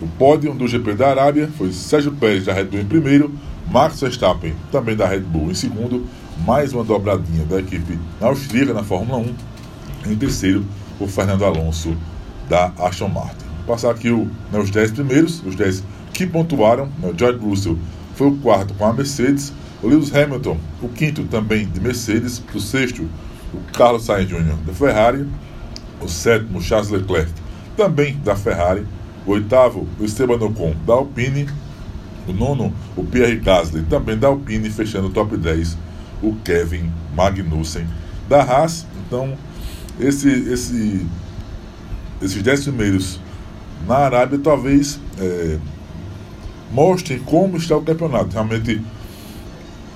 o 0.00 0.06
pódio 0.06 0.54
do 0.54 0.66
GP 0.66 0.94
da 0.94 1.10
Arábia 1.10 1.50
foi 1.58 1.72
Sérgio 1.72 2.12
Pérez 2.12 2.44
da 2.46 2.54
Red 2.54 2.64
Bull 2.64 2.80
em 2.80 2.86
primeiro, 2.86 3.34
Max 3.70 4.00
Verstappen 4.00 4.54
também 4.72 4.96
da 4.96 5.06
Red 5.06 5.20
Bull 5.20 5.50
em 5.50 5.54
segundo, 5.54 6.06
mais 6.46 6.72
uma 6.72 6.82
dobradinha 6.82 7.44
da 7.44 7.60
equipe 7.60 7.98
austríaca 8.20 8.72
na 8.72 8.82
Fórmula 8.82 9.18
1. 9.18 10.12
Em 10.12 10.16
terceiro, 10.16 10.64
o 10.98 11.06
Fernando 11.06 11.44
Alonso 11.44 11.94
da 12.48 12.72
Aston 12.78 13.08
Martin. 13.08 13.49
Passar 13.70 13.92
aqui 13.92 14.10
o, 14.10 14.28
né, 14.50 14.58
os 14.58 14.68
10 14.68 14.90
primeiros, 14.90 15.46
os 15.46 15.54
10 15.54 15.84
que 16.12 16.26
pontuaram. 16.26 16.86
Né, 16.98 17.12
George 17.16 17.38
Russell 17.38 17.78
foi 18.16 18.26
o 18.26 18.36
quarto 18.38 18.74
com 18.74 18.84
a 18.84 18.92
Mercedes, 18.92 19.52
o 19.80 19.86
Lewis 19.86 20.12
Hamilton, 20.12 20.58
o 20.82 20.88
quinto 20.88 21.22
também 21.22 21.68
de 21.68 21.78
Mercedes, 21.78 22.42
o 22.52 22.58
sexto, 22.58 23.08
o 23.54 23.58
Carlos 23.72 24.06
Sainz 24.06 24.28
Jr. 24.28 24.56
da 24.66 24.72
Ferrari, 24.72 25.24
o 26.00 26.08
sétimo, 26.08 26.60
Charles 26.60 26.90
Leclerc, 26.90 27.30
também 27.76 28.16
da 28.24 28.34
Ferrari, 28.34 28.84
o 29.24 29.30
oitavo, 29.30 29.86
o 30.00 30.04
Esteban 30.04 30.44
Ocon 30.44 30.74
da 30.84 30.94
Alpine, 30.94 31.48
o 32.26 32.32
nono, 32.32 32.74
o 32.96 33.04
Pierre 33.04 33.36
Gasly, 33.36 33.82
também 33.82 34.18
da 34.18 34.26
Alpine, 34.26 34.68
fechando 34.68 35.06
o 35.06 35.10
top 35.10 35.36
10, 35.36 35.78
o 36.20 36.34
Kevin 36.44 36.90
Magnussen 37.14 37.86
da 38.28 38.42
Haas. 38.42 38.84
Então, 39.06 39.38
esse, 40.00 40.28
esse, 40.28 41.06
esses 42.20 42.42
10 42.42 42.64
primeiros 42.64 43.19
na 43.86 43.96
Arábia 43.96 44.38
talvez 44.38 45.00
é, 45.18 45.58
mostrem 46.70 47.18
como 47.18 47.56
está 47.56 47.76
o 47.76 47.82
campeonato. 47.82 48.32
Realmente 48.32 48.80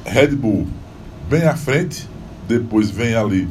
Red 0.04 0.28
Bull 0.28 0.66
bem 1.28 1.44
à 1.44 1.56
frente, 1.56 2.08
depois 2.46 2.90
vem 2.90 3.14
ali 3.14 3.48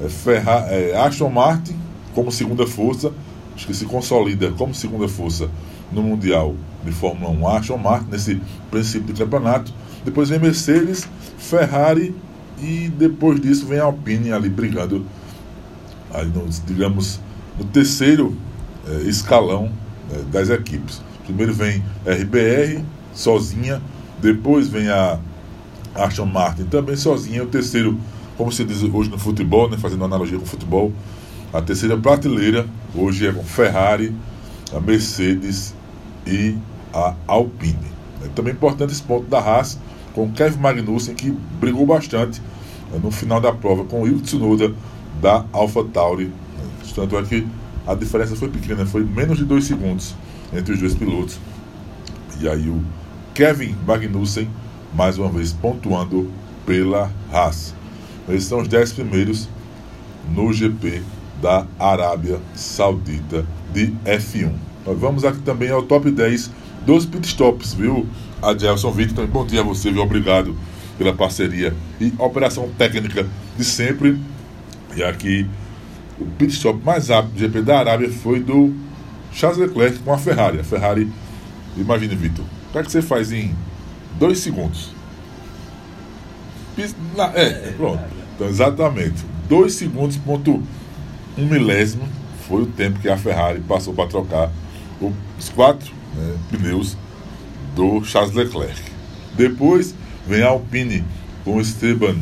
é, 0.00 0.08
Ferra, 0.08 0.66
é, 0.68 0.96
Aston 0.96 1.30
Martin 1.30 1.76
como 2.14 2.30
segunda 2.32 2.66
força, 2.66 3.12
acho 3.54 3.66
que 3.66 3.74
se 3.74 3.84
consolida 3.84 4.50
como 4.52 4.74
segunda 4.74 5.08
força 5.08 5.50
no 5.92 6.02
Mundial 6.02 6.54
de 6.84 6.92
Fórmula 6.92 7.30
1, 7.30 7.48
Aston 7.48 7.78
Martin, 7.78 8.10
nesse 8.10 8.40
princípio 8.70 9.12
de 9.12 9.20
campeonato. 9.20 9.72
Depois 10.04 10.28
vem 10.28 10.38
Mercedes, 10.38 11.08
Ferrari 11.38 12.14
e 12.60 12.88
depois 12.88 13.40
disso 13.40 13.66
vem 13.66 13.78
Alpine 13.78 14.32
ali 14.32 14.48
brigando, 14.48 15.04
ali 16.12 16.30
no, 16.30 16.48
digamos, 16.66 17.20
no 17.58 17.64
terceiro 17.64 18.36
escalão 19.06 19.70
é, 20.12 20.22
das 20.30 20.50
equipes. 20.50 21.02
Primeiro 21.24 21.52
vem 21.52 21.82
RBR, 22.06 22.82
sozinha, 23.12 23.82
depois 24.20 24.68
vem 24.68 24.88
a 24.88 25.18
Aston 25.94 26.26
Martin 26.26 26.64
também 26.64 26.96
sozinha. 26.96 27.42
O 27.42 27.46
terceiro, 27.46 27.98
como 28.36 28.50
se 28.50 28.64
diz 28.64 28.82
hoje 28.82 29.10
no 29.10 29.18
futebol, 29.18 29.68
né, 29.68 29.76
fazendo 29.76 30.04
analogia 30.04 30.38
com 30.38 30.44
o 30.44 30.48
futebol, 30.48 30.92
a 31.52 31.60
terceira 31.60 31.96
prateleira 31.96 32.66
hoje 32.94 33.26
é 33.26 33.32
com 33.32 33.42
Ferrari, 33.42 34.14
a 34.74 34.80
Mercedes 34.80 35.74
e 36.26 36.56
a 36.92 37.14
Alpine. 37.26 37.76
É 38.24 38.28
também 38.28 38.52
importante 38.52 38.92
esse 38.92 39.02
ponto 39.02 39.26
da 39.28 39.38
Haas 39.38 39.78
com 40.14 40.30
Kevin 40.32 40.58
Magnussen, 40.58 41.14
que 41.14 41.30
brigou 41.60 41.86
bastante 41.86 42.40
né, 42.92 42.98
no 43.02 43.10
final 43.10 43.40
da 43.40 43.52
prova 43.52 43.84
com 43.84 44.02
o 44.02 44.06
Yuki 44.06 44.22
Tsunoda 44.22 44.74
da 45.20 45.44
AlphaTauri. 45.52 46.32
Tanto 46.94 47.16
é 47.16 47.22
que 47.22 47.46
a 47.88 47.94
diferença 47.94 48.36
foi 48.36 48.50
pequena, 48.50 48.84
foi 48.84 49.02
menos 49.02 49.38
de 49.38 49.46
dois 49.46 49.64
segundos 49.64 50.14
entre 50.52 50.74
os 50.74 50.78
dois 50.78 50.94
pilotos. 50.94 51.40
E 52.38 52.46
aí 52.46 52.68
o 52.68 52.84
Kevin 53.32 53.74
Magnussen 53.86 54.46
mais 54.94 55.16
uma 55.16 55.30
vez 55.30 55.54
pontuando 55.54 56.30
pela 56.66 57.10
Haas. 57.32 57.74
Esses 58.28 58.44
são 58.44 58.60
os 58.60 58.68
10 58.68 58.92
primeiros 58.92 59.48
no 60.34 60.52
GP 60.52 61.02
da 61.40 61.66
Arábia 61.78 62.38
Saudita 62.54 63.46
de 63.72 63.86
F1. 64.04 64.52
Nós 64.84 64.98
vamos 64.98 65.24
aqui 65.24 65.40
também 65.40 65.70
ao 65.70 65.82
top 65.82 66.10
10 66.10 66.50
dos 66.84 67.06
pitstops, 67.06 67.72
viu? 67.72 68.06
Adelson 68.42 68.90
Victor, 68.90 69.26
bom 69.26 69.46
dia 69.46 69.60
a 69.60 69.64
você, 69.64 69.90
viu? 69.90 70.02
Obrigado 70.02 70.54
pela 70.98 71.14
parceria 71.14 71.74
e 71.98 72.12
operação 72.18 72.68
técnica 72.76 73.26
de 73.56 73.64
sempre. 73.64 74.20
E 74.94 75.02
aqui 75.02 75.48
o 76.20 76.26
pitstop 76.26 76.84
mais 76.84 77.08
rápido 77.08 77.32
do 77.32 77.38
GP 77.38 77.62
da 77.62 77.78
Arábia 77.78 78.10
foi 78.10 78.40
do 78.40 78.74
Charles 79.32 79.58
Leclerc 79.58 79.98
com 80.00 80.12
a 80.12 80.18
Ferrari. 80.18 80.60
A 80.60 80.64
Ferrari, 80.64 81.10
imagine, 81.76 82.14
Vitor, 82.14 82.44
o 82.44 82.72
que, 82.72 82.78
é 82.78 82.82
que 82.82 82.90
você 82.90 83.02
faz 83.02 83.32
em 83.32 83.54
dois 84.18 84.38
segundos. 84.38 84.90
É, 87.34 87.72
pronto. 87.76 88.02
Então, 88.34 88.48
exatamente. 88.48 89.24
Dois 89.48 89.74
segundos, 89.74 90.16
ponto 90.16 90.62
um 91.36 91.46
milésimo 91.46 92.04
foi 92.46 92.62
o 92.62 92.66
tempo 92.66 92.98
que 93.00 93.08
a 93.08 93.16
Ferrari 93.16 93.60
passou 93.60 93.94
para 93.94 94.08
trocar 94.08 94.50
os 95.38 95.48
quatro 95.48 95.92
né, 96.14 96.36
pneus 96.50 96.96
do 97.74 98.02
Charles 98.04 98.34
Leclerc. 98.34 98.80
Depois 99.36 99.94
vem 100.26 100.42
a 100.42 100.48
Alpine 100.48 101.04
com 101.44 101.60
Esteban 101.60 102.16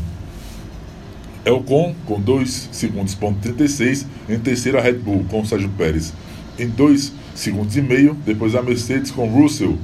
Elcon 1.46 1.94
com 2.04 2.20
2 2.20 2.70
segundos, 2.72 3.14
ponto 3.14 3.38
36. 3.40 4.04
Em 4.28 4.38
terceiro, 4.38 4.78
a 4.78 4.80
Red 4.80 4.94
Bull 4.94 5.24
com 5.30 5.40
o 5.42 5.46
Sérgio 5.46 5.70
Pérez 5.70 6.12
em 6.58 6.68
2 6.68 7.12
segundos 7.36 7.76
e 7.76 7.82
meio. 7.82 8.14
Depois 8.26 8.56
a 8.56 8.62
Mercedes 8.62 9.12
com 9.12 9.28
Russell 9.28 9.78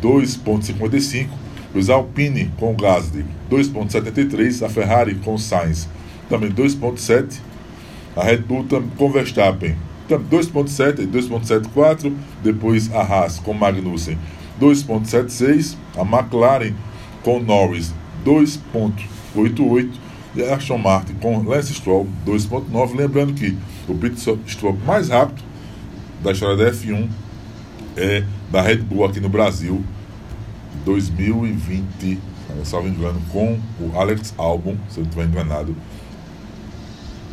2,55. 0.00 1.28
Os 1.74 1.90
Alpine 1.90 2.52
com 2.56 2.74
Gasly 2.74 3.24
2,73. 3.50 4.64
A 4.64 4.68
Ferrari 4.68 5.16
com 5.16 5.36
Sainz 5.36 5.88
também 6.28 6.52
2,7. 6.52 7.40
A 8.14 8.22
Red 8.22 8.38
Bull 8.38 8.64
com 8.96 9.10
Verstappen 9.10 9.74
2,7 10.08 11.00
e 11.00 11.06
2,74. 11.06 12.14
Depois 12.44 12.94
a 12.94 13.00
Haas 13.00 13.40
com 13.40 13.52
Magnussen 13.52 14.16
2,76. 14.60 15.76
A 15.96 16.02
McLaren 16.02 16.74
com 17.24 17.40
Norris 17.40 17.92
2,88. 18.24 20.01
E 20.34 20.42
a 20.42 20.56
Aston 20.56 20.78
Martin 20.78 21.14
com 21.14 21.42
Lance 21.42 21.74
Stroll 21.74 22.08
2,9. 22.26 22.96
Lembrando 22.96 23.34
que 23.34 23.56
o 23.88 23.94
pit 23.94 24.16
stop 24.46 24.78
mais 24.84 25.08
rápido 25.08 25.42
da 26.22 26.32
história 26.32 26.56
da 26.56 26.70
F1 26.70 27.08
é 27.96 28.24
da 28.50 28.62
Red 28.62 28.78
Bull 28.78 29.04
aqui 29.04 29.20
no 29.20 29.28
Brasil, 29.28 29.82
2020, 30.84 32.18
salvo 32.64 32.88
engano, 32.88 33.20
com 33.30 33.58
o 33.80 33.98
Alex 33.98 34.34
Albon, 34.38 34.76
se 34.88 34.98
eu 34.98 35.02
não 35.02 35.10
estiver 35.10 35.26
enganado. 35.26 35.76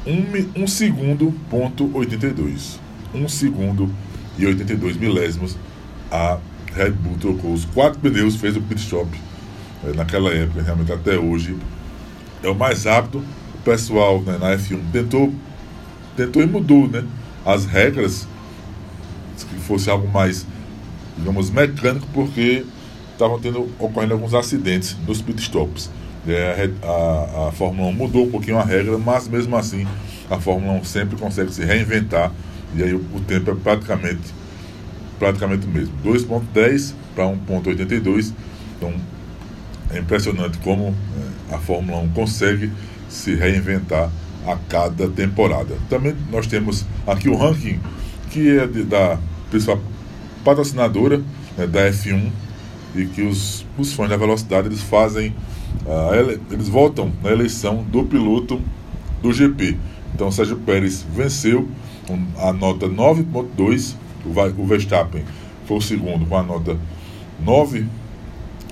1 0.06 0.12
um, 0.12 0.64
um 0.64 0.68
segundo, 0.68 1.34
ponto 1.50 1.90
82. 1.94 2.80
1 3.14 3.24
um 3.24 3.30
segundo 3.30 3.90
e 4.38 4.46
82 4.46 4.98
milésimos. 4.98 5.58
A 6.12 6.40
Red 6.74 6.92
Bull 6.92 7.18
trocou 7.18 7.54
os 7.54 7.66
quatro 7.66 8.00
pneus, 8.00 8.36
fez 8.36 8.56
o 8.56 8.62
pit 8.62 8.82
stop 8.82 9.10
é, 9.86 9.96
naquela 9.96 10.32
época, 10.32 10.62
realmente 10.62 10.92
até 10.92 11.18
hoje. 11.18 11.56
É 12.44 12.50
o 12.50 12.56
mais 12.56 12.86
rápido. 12.86 13.24
O 13.56 13.58
pessoal 13.64 14.22
né, 14.22 14.38
na 14.40 14.56
F1 14.58 14.80
tentou, 14.92 15.34
tentou 16.16 16.42
e 16.42 16.46
mudou 16.46 16.88
né, 16.88 17.04
as 17.46 17.66
regras, 17.66 18.28
que 19.38 19.56
fosse 19.62 19.90
algo 19.90 20.08
mais 20.08 20.46
digamos, 21.18 21.50
mecânico, 21.50 22.08
porque 22.14 22.66
estavam 23.12 23.40
tendo 23.40 23.70
ocorrendo 23.78 24.14
alguns 24.14 24.34
acidentes 24.34 24.96
nos 25.06 25.22
pitstops. 25.22 25.90
É, 26.28 26.70
a, 26.84 27.48
a, 27.48 27.52
Fórmula 27.52 27.90
1 27.90 27.94
mudou 27.94 28.26
um 28.26 28.32
pouquinho 28.32 28.58
a 28.58 28.64
regra, 28.64 28.98
mas 28.98 29.28
mesmo 29.28 29.56
assim 29.56 29.88
a 30.30 30.40
Fórmula 30.40 30.74
1 30.74 30.84
sempre 30.84 31.18
consegue 31.18 31.52
se 31.52 31.64
reinventar 31.64 32.32
e 32.76 32.84
aí 32.84 32.94
o, 32.94 33.04
o 33.16 33.20
tempo 33.22 33.52
é 33.52 33.56
praticamente 33.56 34.40
praticamente 35.18 35.66
o 35.66 35.70
mesmo. 35.70 35.94
2.10 36.04 36.94
para 37.14 37.26
1.82. 37.26 38.34
Então 38.78 38.94
é 39.92 40.00
impressionante 40.00 40.58
como 40.60 40.88
é, 40.88 41.29
a 41.52 41.58
Fórmula 41.58 42.00
1 42.00 42.10
consegue 42.10 42.72
se 43.10 43.36
reinventar 43.36 44.10
a 44.46 44.56
cada 44.68 45.08
temporada. 45.10 45.76
Também 45.90 46.16
nós 46.32 46.48
temos 46.48 46.86
aqui 47.06 47.30
o 47.30 47.36
ranking 47.36 47.80
que 48.30 48.58
é 48.58 48.68
de, 48.68 48.84
da 48.84 49.18
principal 49.50 49.80
patrocinadora 50.44 51.22
né, 51.58 51.68
da 51.68 51.90
F1 51.92 52.30
e 52.96 53.06
que 53.06 53.22
os, 53.22 53.66
os 53.78 53.94
fãs 53.94 54.10
da 54.10 54.18
velocidade 54.18 54.68
eles 54.68 54.82
fazem, 54.82 55.36
uh, 55.86 56.40
eles 56.52 56.70
votam 56.70 57.12
na 57.24 57.32
eleição 57.32 57.84
do 57.84 58.04
piloto 58.04 58.62
do 59.22 59.32
GP. 59.32 59.78
Então 60.14 60.32
Sérgio 60.32 60.58
Pérez 60.58 61.06
venceu 61.14 61.68
com 62.08 62.20
a 62.40 62.52
nota 62.54 62.88
9.2, 62.88 63.96
o, 64.26 64.62
o 64.62 64.66
Verstappen 64.66 65.24
foi 65.66 65.78
o 65.78 65.82
segundo 65.82 66.26
com 66.26 66.36
a 66.36 66.44
nota 66.44 66.78
9.2 67.46 67.86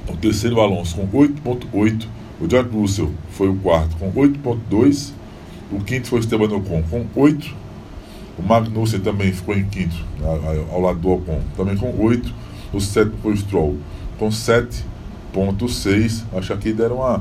O 0.10 0.17
terceiro, 0.17 0.60
Alonso, 0.60 0.96
com 0.96 1.07
8,8. 1.07 2.07
O 2.39 2.50
George 2.50 2.70
Russell 2.70 3.12
foi 3.32 3.50
o 3.50 3.56
quarto, 3.56 3.96
com 3.98 4.12
8,2. 4.12 5.12
O 5.72 5.79
quinto 5.79 6.08
foi 6.08 6.20
o 6.20 6.22
Esteban 6.22 6.56
Ocon, 6.56 6.84
com 6.89 7.06
8. 7.15 7.56
O 8.38 8.44
Magnussen 8.44 9.00
também 9.00 9.34
ficou 9.34 9.56
em 9.56 9.65
quinto, 9.65 9.96
ao 10.72 10.79
lado 10.79 11.00
do 11.00 11.10
Ocon, 11.10 11.41
também 11.56 11.75
com 11.75 11.91
8. 12.00 12.32
O 12.72 12.79
sétimo 12.79 13.17
foi 13.24 13.34
o 13.34 13.38
Stroll, 13.38 13.77
com 14.20 14.29
7,6. 14.29 16.24
Acho 16.34 16.48
que 16.48 16.53
aqui 16.53 16.74
deram 16.74 16.98
uma. 16.98 17.17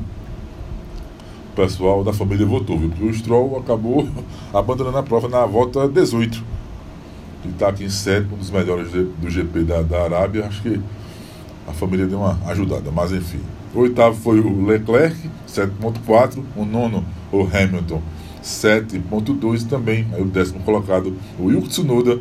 O 1.52 1.56
pessoal 1.56 2.04
da 2.04 2.12
família 2.12 2.44
votou, 2.44 2.78
viu? 2.78 2.90
Porque 2.90 3.04
o 3.04 3.14
Stroll 3.14 3.58
acabou 3.58 4.06
abandonando 4.52 4.98
a 4.98 5.02
prova 5.02 5.28
na 5.28 5.46
volta 5.46 5.88
18. 5.88 6.44
Ele 7.44 7.52
está 7.54 7.68
aqui 7.68 7.84
em 7.84 7.88
sétimo, 7.88 8.34
um 8.34 8.38
dos 8.38 8.50
melhores 8.50 8.90
do 8.90 9.30
GP 9.30 9.64
da, 9.64 9.80
da 9.80 10.02
Arábia. 10.02 10.46
Acho 10.46 10.60
que 10.60 10.78
a 11.66 11.72
família 11.72 12.06
deu 12.06 12.18
uma 12.18 12.38
ajudada, 12.46 12.90
mas 12.90 13.12
enfim. 13.12 13.40
O 13.76 13.80
oitavo 13.80 14.16
foi 14.16 14.40
o 14.40 14.64
Leclerc, 14.64 15.14
7.4. 15.46 16.42
O 16.56 16.64
nono, 16.64 17.04
o 17.30 17.42
Hamilton, 17.42 18.00
7.2 18.42 19.68
também. 19.68 20.06
Aí 20.14 20.22
o 20.22 20.24
décimo 20.24 20.60
colocado, 20.60 21.14
o 21.38 21.50
Yuki 21.50 21.68
Tsunoda, 21.68 22.18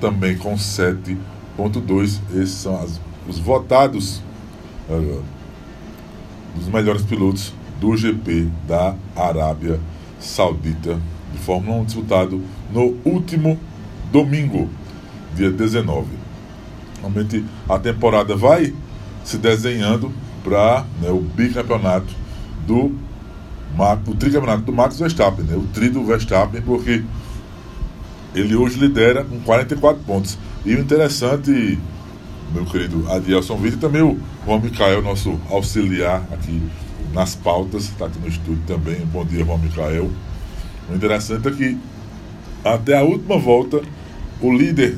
também 0.00 0.38
com 0.38 0.54
7.2. 0.54 2.20
Esses 2.30 2.50
são 2.50 2.80
as, 2.80 3.00
os 3.28 3.40
votados 3.40 4.22
uh, 4.88 5.20
dos 6.54 6.68
melhores 6.68 7.02
pilotos 7.02 7.52
do 7.80 7.96
GP 7.96 8.48
da 8.68 8.94
Arábia 9.16 9.80
Saudita 10.20 10.96
de 11.32 11.38
Fórmula 11.40 11.78
1 11.78 11.84
disputado 11.86 12.40
no 12.72 12.96
último 13.04 13.58
domingo, 14.12 14.70
dia 15.34 15.50
19. 15.50 16.06
Realmente 17.00 17.44
a 17.68 17.80
temporada 17.80 18.36
vai 18.36 18.72
se 19.24 19.38
desenhando 19.38 20.12
para 20.44 20.84
né, 21.00 21.10
o 21.10 21.20
bicampeonato 21.20 22.14
do 22.66 22.94
o 24.06 24.14
tricampeonato 24.14 24.62
do 24.62 24.72
Max 24.72 25.00
Verstappen, 25.00 25.44
né, 25.44 25.56
o 25.56 25.66
tri 25.72 25.88
do 25.88 26.04
Verstappen, 26.04 26.62
porque 26.62 27.02
ele 28.32 28.54
hoje 28.54 28.78
lidera 28.78 29.24
com 29.24 29.40
44 29.40 30.00
pontos. 30.04 30.38
E 30.64 30.76
o 30.76 30.80
interessante, 30.80 31.76
meu 32.52 32.64
querido 32.64 33.10
Adielson 33.10 33.56
Vitor, 33.56 33.80
também 33.80 34.02
o 34.02 34.16
Juan 34.46 34.60
Micael, 34.60 35.02
nosso 35.02 35.40
auxiliar 35.50 36.22
aqui 36.32 36.62
nas 37.12 37.34
pautas, 37.34 37.84
está 37.84 38.06
aqui 38.06 38.18
no 38.20 38.28
estúdio 38.28 38.62
também. 38.66 39.00
Bom 39.06 39.24
dia, 39.24 39.44
Juan 39.44 39.58
Micael. 39.58 40.08
O 40.88 40.94
interessante 40.94 41.48
é 41.48 41.50
que 41.50 41.78
até 42.64 42.96
a 42.96 43.02
última 43.02 43.38
volta, 43.38 43.80
o 44.40 44.52
líder 44.52 44.96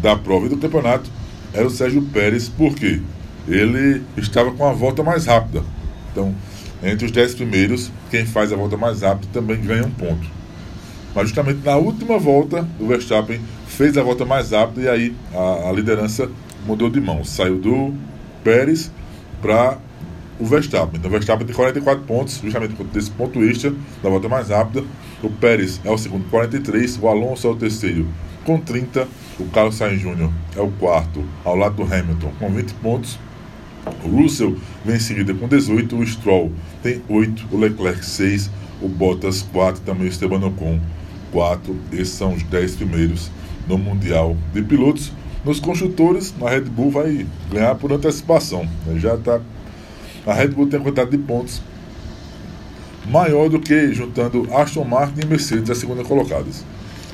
da 0.00 0.16
prova 0.16 0.46
e 0.46 0.48
do 0.48 0.56
campeonato 0.56 1.10
era 1.52 1.66
o 1.66 1.70
Sérgio 1.70 2.02
Pérez, 2.02 2.48
porque 2.48 3.00
ele 3.48 4.02
estava 4.16 4.52
com 4.52 4.66
a 4.66 4.72
volta 4.72 5.02
mais 5.02 5.26
rápida. 5.26 5.62
Então, 6.12 6.34
entre 6.82 7.06
os 7.06 7.12
10 7.12 7.34
primeiros, 7.34 7.90
quem 8.10 8.24
faz 8.24 8.52
a 8.52 8.56
volta 8.56 8.76
mais 8.76 9.02
rápida 9.02 9.28
também 9.32 9.60
ganha 9.60 9.84
um 9.84 9.90
ponto. 9.90 10.28
Mas 11.14 11.28
justamente 11.28 11.64
na 11.64 11.76
última 11.76 12.18
volta, 12.18 12.68
o 12.78 12.86
Verstappen 12.86 13.40
fez 13.66 13.96
a 13.96 14.02
volta 14.02 14.24
mais 14.24 14.50
rápida 14.52 14.82
e 14.82 14.88
aí 14.88 15.16
a, 15.34 15.68
a 15.68 15.72
liderança 15.72 16.30
mudou 16.66 16.90
de 16.90 17.00
mão. 17.00 17.24
Saiu 17.24 17.58
do 17.58 17.94
Pérez 18.44 18.92
para 19.40 19.78
o 20.38 20.44
Verstappen. 20.44 20.98
Então 20.98 21.08
o 21.08 21.12
Verstappen 21.12 21.46
tem 21.46 21.56
44 21.56 22.04
pontos, 22.04 22.40
justamente 22.42 22.74
desse 22.92 23.10
ponto 23.10 23.42
extra 23.42 23.72
da 24.02 24.08
volta 24.08 24.28
mais 24.28 24.50
rápida. 24.50 24.84
O 25.22 25.30
Pérez 25.30 25.80
é 25.84 25.90
o 25.90 25.98
segundo, 25.98 26.28
43. 26.30 26.98
O 27.02 27.08
Alonso 27.08 27.48
é 27.48 27.50
o 27.50 27.56
terceiro, 27.56 28.06
com 28.44 28.60
30. 28.60 29.08
O 29.40 29.46
Carlos 29.46 29.76
Sainz 29.76 30.00
Jr. 30.00 30.30
é 30.56 30.60
o 30.60 30.70
quarto, 30.72 31.24
ao 31.44 31.56
lado 31.56 31.76
do 31.76 31.82
Hamilton, 31.82 32.32
com 32.38 32.50
20 32.50 32.74
pontos. 32.74 33.18
O 34.04 34.08
Russell 34.08 34.56
vem 34.84 34.96
em 34.96 35.00
seguida 35.00 35.34
com 35.34 35.48
18, 35.48 35.96
o 35.96 36.06
Stroll 36.06 36.52
tem 36.82 37.02
8, 37.08 37.46
o 37.50 37.58
Leclerc 37.58 38.04
6, 38.04 38.50
o 38.80 38.88
Bottas 38.88 39.42
4, 39.52 39.82
também 39.82 40.06
o 40.06 40.10
Esteban 40.10 40.44
Ocon 40.46 40.78
4. 41.32 41.76
Esses 41.92 42.14
são 42.14 42.34
os 42.34 42.42
10 42.42 42.76
primeiros 42.76 43.30
no 43.66 43.78
Mundial 43.78 44.36
de 44.52 44.62
Pilotos. 44.62 45.12
Nos 45.44 45.60
construtores, 45.60 46.34
a 46.42 46.50
Red 46.50 46.62
Bull 46.62 46.90
vai 46.90 47.26
ganhar 47.50 47.74
por 47.76 47.92
antecipação. 47.92 48.68
Já 48.96 49.14
está. 49.14 49.40
A 50.26 50.34
Red 50.34 50.48
Bull 50.48 50.66
tem 50.66 50.80
a 50.80 50.82
quantidade 50.82 51.10
de 51.10 51.18
pontos 51.18 51.62
maior 53.08 53.48
do 53.48 53.58
que 53.58 53.92
juntando 53.94 54.46
Aston 54.54 54.84
Martin 54.84 55.20
e 55.22 55.26
Mercedes, 55.26 55.70
as 55.70 55.78
segunda 55.78 56.04
colocadas. 56.04 56.64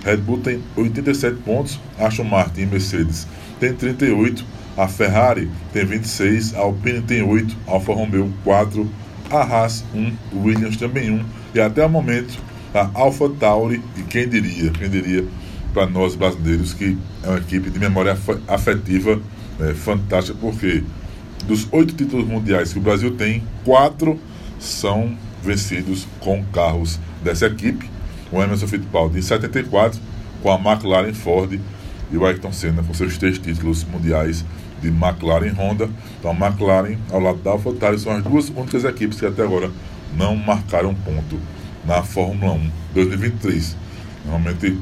Red 0.05 0.19
Bull 0.19 0.39
tem 0.39 0.61
87 0.77 1.39
pontos, 1.43 1.79
Aston 1.99 2.25
Martin 2.25 2.63
e 2.63 2.67
Mercedes 2.67 3.27
tem 3.61 3.73
38, 3.73 4.45
a 4.77 4.89
Ferrari 4.89 5.51
tem 5.73 5.85
26, 5.85 6.55
a 6.55 6.61
Alpine 6.61 7.03
tem 7.03 7.23
8, 7.23 7.57
a 7.67 7.73
Alfa 7.73 7.93
Romeo 7.93 8.33
4, 8.43 8.91
a 9.31 9.43
Haas 9.43 9.85
1, 9.95 10.13
o 10.33 10.45
Williams 10.45 10.77
também 10.77 11.11
1 11.11 11.25
e 11.55 11.61
até 11.61 11.85
o 11.85 11.89
momento 11.89 12.39
a 12.75 12.91
Alfa 12.95 13.29
Tauri 13.29 13.81
e 13.97 14.03
quem 14.03 14.29
diria, 14.29 14.71
quem 14.71 14.91
diria 14.91 15.25
para 15.73 15.87
nós 15.87 16.17
brasileiros 16.17 16.75
que 16.75 16.99
é 17.23 17.29
uma 17.29 17.39
equipe 17.39 17.71
de 17.71 17.79
memória 17.79 18.17
afetiva 18.49 19.21
é, 19.61 19.75
fantástica 19.75 20.37
porque 20.41 20.83
dos 21.47 21.69
oito 21.71 21.95
títulos 21.95 22.27
mundiais 22.27 22.73
que 22.73 22.79
o 22.79 22.83
Brasil 22.83 23.15
tem, 23.17 23.43
quatro 23.65 24.19
são 24.59 25.17
vencidos 25.43 26.07
com 26.21 26.43
carros 26.45 26.99
dessa 27.23 27.47
equipe. 27.47 27.89
O 28.33 28.43
Emerson 28.43 28.67
Fittipaldi 28.67 29.19
em 29.19 29.23
74 29.23 30.01
com 30.43 30.51
a 30.51 30.55
McLaren 30.55 31.13
Ford 31.13 31.61
e 32.11 32.17
o 32.17 32.25
Ayrton 32.25 32.53
Senna 32.53 32.83
com 32.83 32.95
seus 32.95 33.19
três 33.19 33.39
títulos 33.39 33.85
mundiais 33.85 34.45
de 34.85 34.89
McLaren 34.89 35.47
e 35.47 35.51
Honda. 35.51 35.89
Então, 36.19 36.31
a 36.31 36.35
McLaren, 36.35 36.97
ao 37.11 37.21
lado 37.21 37.39
da 37.39 37.51
AlphaTauri, 37.53 37.99
são 37.99 38.13
as 38.13 38.23
duas 38.23 38.49
únicas 38.51 38.85
equipes 38.85 39.19
que 39.19 39.27
até 39.27 39.43
agora 39.43 39.71
não 40.17 40.37
marcaram 40.37 40.95
ponto 40.95 41.39
na 41.85 42.03
Fórmula 42.03 42.53
1 42.53 42.71
2023. 42.95 43.77
Realmente 44.27 44.79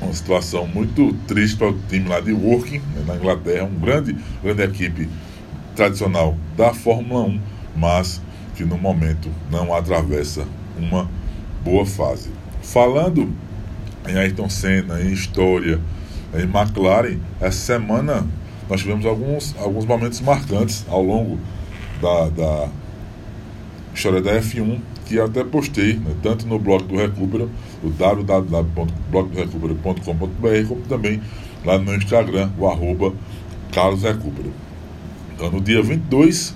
uma 0.00 0.12
situação 0.12 0.66
muito 0.66 1.14
triste 1.26 1.56
para 1.56 1.70
o 1.70 1.78
time 1.88 2.08
lá 2.08 2.20
de 2.20 2.32
Working, 2.32 2.78
né, 2.94 3.04
na 3.06 3.16
Inglaterra, 3.16 3.64
um 3.64 3.80
grande, 3.80 4.16
grande 4.42 4.62
equipe 4.62 5.08
tradicional 5.74 6.36
da 6.56 6.74
Fórmula 6.74 7.22
1, 7.22 7.40
mas 7.76 8.20
que 8.54 8.64
no 8.64 8.76
momento 8.76 9.30
não 9.50 9.74
atravessa 9.74 10.46
uma 10.76 11.08
boa 11.64 11.86
fase. 11.86 12.30
Falando 12.62 13.32
em 14.06 14.16
Ayrton 14.16 14.48
Senna, 14.48 15.00
em 15.00 15.12
história, 15.12 15.80
em 16.34 16.42
McLaren, 16.42 17.18
essa 17.40 17.58
semana 17.58 18.26
nós 18.68 18.80
tivemos 18.80 19.06
alguns, 19.06 19.54
alguns 19.58 19.84
momentos 19.84 20.20
marcantes 20.20 20.84
ao 20.88 21.00
longo 21.02 21.38
da, 22.00 22.28
da 22.28 22.68
história 23.94 24.20
da 24.20 24.32
F1, 24.40 24.80
que 25.06 25.20
até 25.20 25.44
postei, 25.44 25.94
né, 25.94 26.14
tanto 26.22 26.46
no 26.46 26.58
blog 26.58 26.84
do 26.84 26.96
Recupera, 26.96 27.48
o 27.82 27.88
www.blogdorecupera.com.br, 27.90 30.68
como 30.68 30.80
também 30.82 31.20
lá 31.64 31.78
no 31.78 31.94
Instagram, 31.94 32.50
o 32.58 32.66
arroba 32.66 33.14
Carlos 33.72 34.02
Recupera. 34.02 34.50
Então, 35.34 35.50
no 35.50 35.60
dia 35.60 35.82
22, 35.82 36.54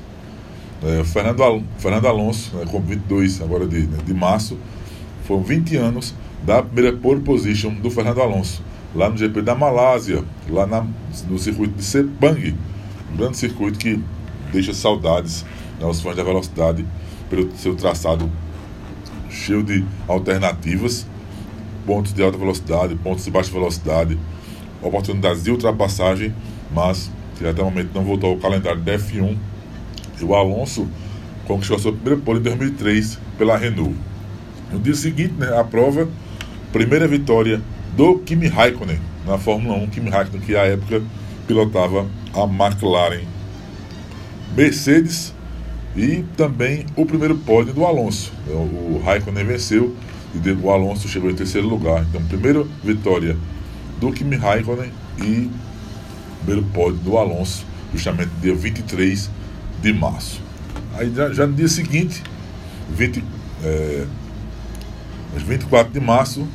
é, 0.83 1.05
Fernando, 1.05 1.43
Al 1.43 1.63
Fernando 1.79 2.07
Alonso, 2.07 2.57
né, 2.57 2.65
com 2.71 2.81
22 2.81 3.41
agora 3.41 3.67
de, 3.67 3.81
né, 3.83 3.99
de 4.05 4.15
março, 4.15 4.59
foram 5.25 5.43
20 5.43 5.77
anos 5.77 6.15
da 6.45 6.63
primeira 6.63 6.97
pole 6.97 7.21
position 7.21 7.75
do 7.75 7.91
Fernando 7.91 8.21
Alonso 8.21 8.63
lá 8.95 9.09
no 9.09 9.17
GP 9.17 9.43
da 9.43 9.55
Malásia, 9.55 10.25
lá 10.49 10.67
na, 10.67 10.87
no 11.29 11.39
circuito 11.39 11.75
de 11.75 11.85
Sepang, 11.85 12.55
um 13.13 13.17
grande 13.17 13.37
circuito 13.37 13.79
que 13.79 14.03
deixa 14.53 14.75
saudades 14.75 15.45
aos 15.81 16.01
fãs 16.01 16.17
da 16.17 16.23
velocidade 16.23 16.85
pelo 17.29 17.51
seu 17.57 17.75
traçado 17.75 18.31
cheio 19.31 19.63
de 19.63 19.85
alternativas, 20.09 21.07
pontos 21.87 22.13
de 22.13 22.23
alta 22.23 22.37
velocidade, 22.37 22.95
pontos 22.97 23.25
de 23.25 23.31
baixa 23.31 23.51
velocidade, 23.51 24.19
oportunidades 24.83 25.45
de 25.45 25.51
ultrapassagem, 25.51 26.35
mas 26.73 27.11
que 27.37 27.47
até 27.47 27.63
o 27.63 27.67
momento 27.67 27.91
não 27.95 28.05
voltou 28.05 28.31
ao 28.31 28.37
calendário 28.37 28.81
da 28.81 28.93
F1. 28.99 29.37
E 30.21 30.25
o 30.25 30.35
Alonso 30.35 30.89
conquistou 31.47 31.77
a 31.77 31.81
sua 31.81 31.93
primeira 31.93 32.21
pole 32.21 32.41
em 32.41 32.43
2003 32.43 33.19
pela 33.39 33.57
Renault. 33.57 33.95
No 34.73 34.79
dia 34.79 34.95
seguinte, 34.95 35.35
né, 35.39 35.59
a 35.59 35.65
prova, 35.65 36.09
primeira 36.73 37.09
vitória 37.09 37.61
do 37.97 38.19
Kimi 38.19 38.47
Raikkonen 38.49 38.99
na 39.27 39.39
Fórmula 39.39 39.77
1. 39.77 39.89
Kimi 39.89 40.11
Raikkonen, 40.11 40.41
que 40.45 40.57
à 40.57 40.65
época 40.65 41.03
pilotava 41.47 42.07
a 42.35 42.45
McLaren 42.45 43.25
Mercedes 44.57 45.33
e 45.97 46.25
também 46.37 46.87
o 46.97 47.05
primeiro 47.05 47.37
pódio 47.37 47.73
do 47.73 47.85
Alonso. 47.85 48.33
O 48.49 49.01
Raikkonen 49.05 49.45
venceu 49.45 49.95
e 50.35 50.51
o 50.51 50.71
Alonso 50.71 51.09
chegou 51.09 51.31
em 51.31 51.35
terceiro 51.35 51.69
lugar. 51.69 52.05
Então, 52.09 52.23
primeira 52.25 52.65
vitória 52.85 53.37
do 54.01 54.13
Kimi 54.13 54.37
Raikkonen 54.37 54.93
e 55.19 55.51
primeiro 56.45 56.67
pódio 56.73 56.99
do 56.99 57.19
Alonso, 57.19 57.67
justamente 57.93 58.31
dia 58.41 58.55
23 58.55 59.31
de 59.83 59.93
março. 59.93 60.41
Aí 60.95 61.13
já, 61.15 61.33
já 61.33 61.47
no 61.47 61.55
dia 61.55 61.69
seguinte, 61.69 62.23
20, 62.91 63.25
é, 63.63 64.07
24 65.37 65.93
de 65.93 66.01
março, 66.01 66.47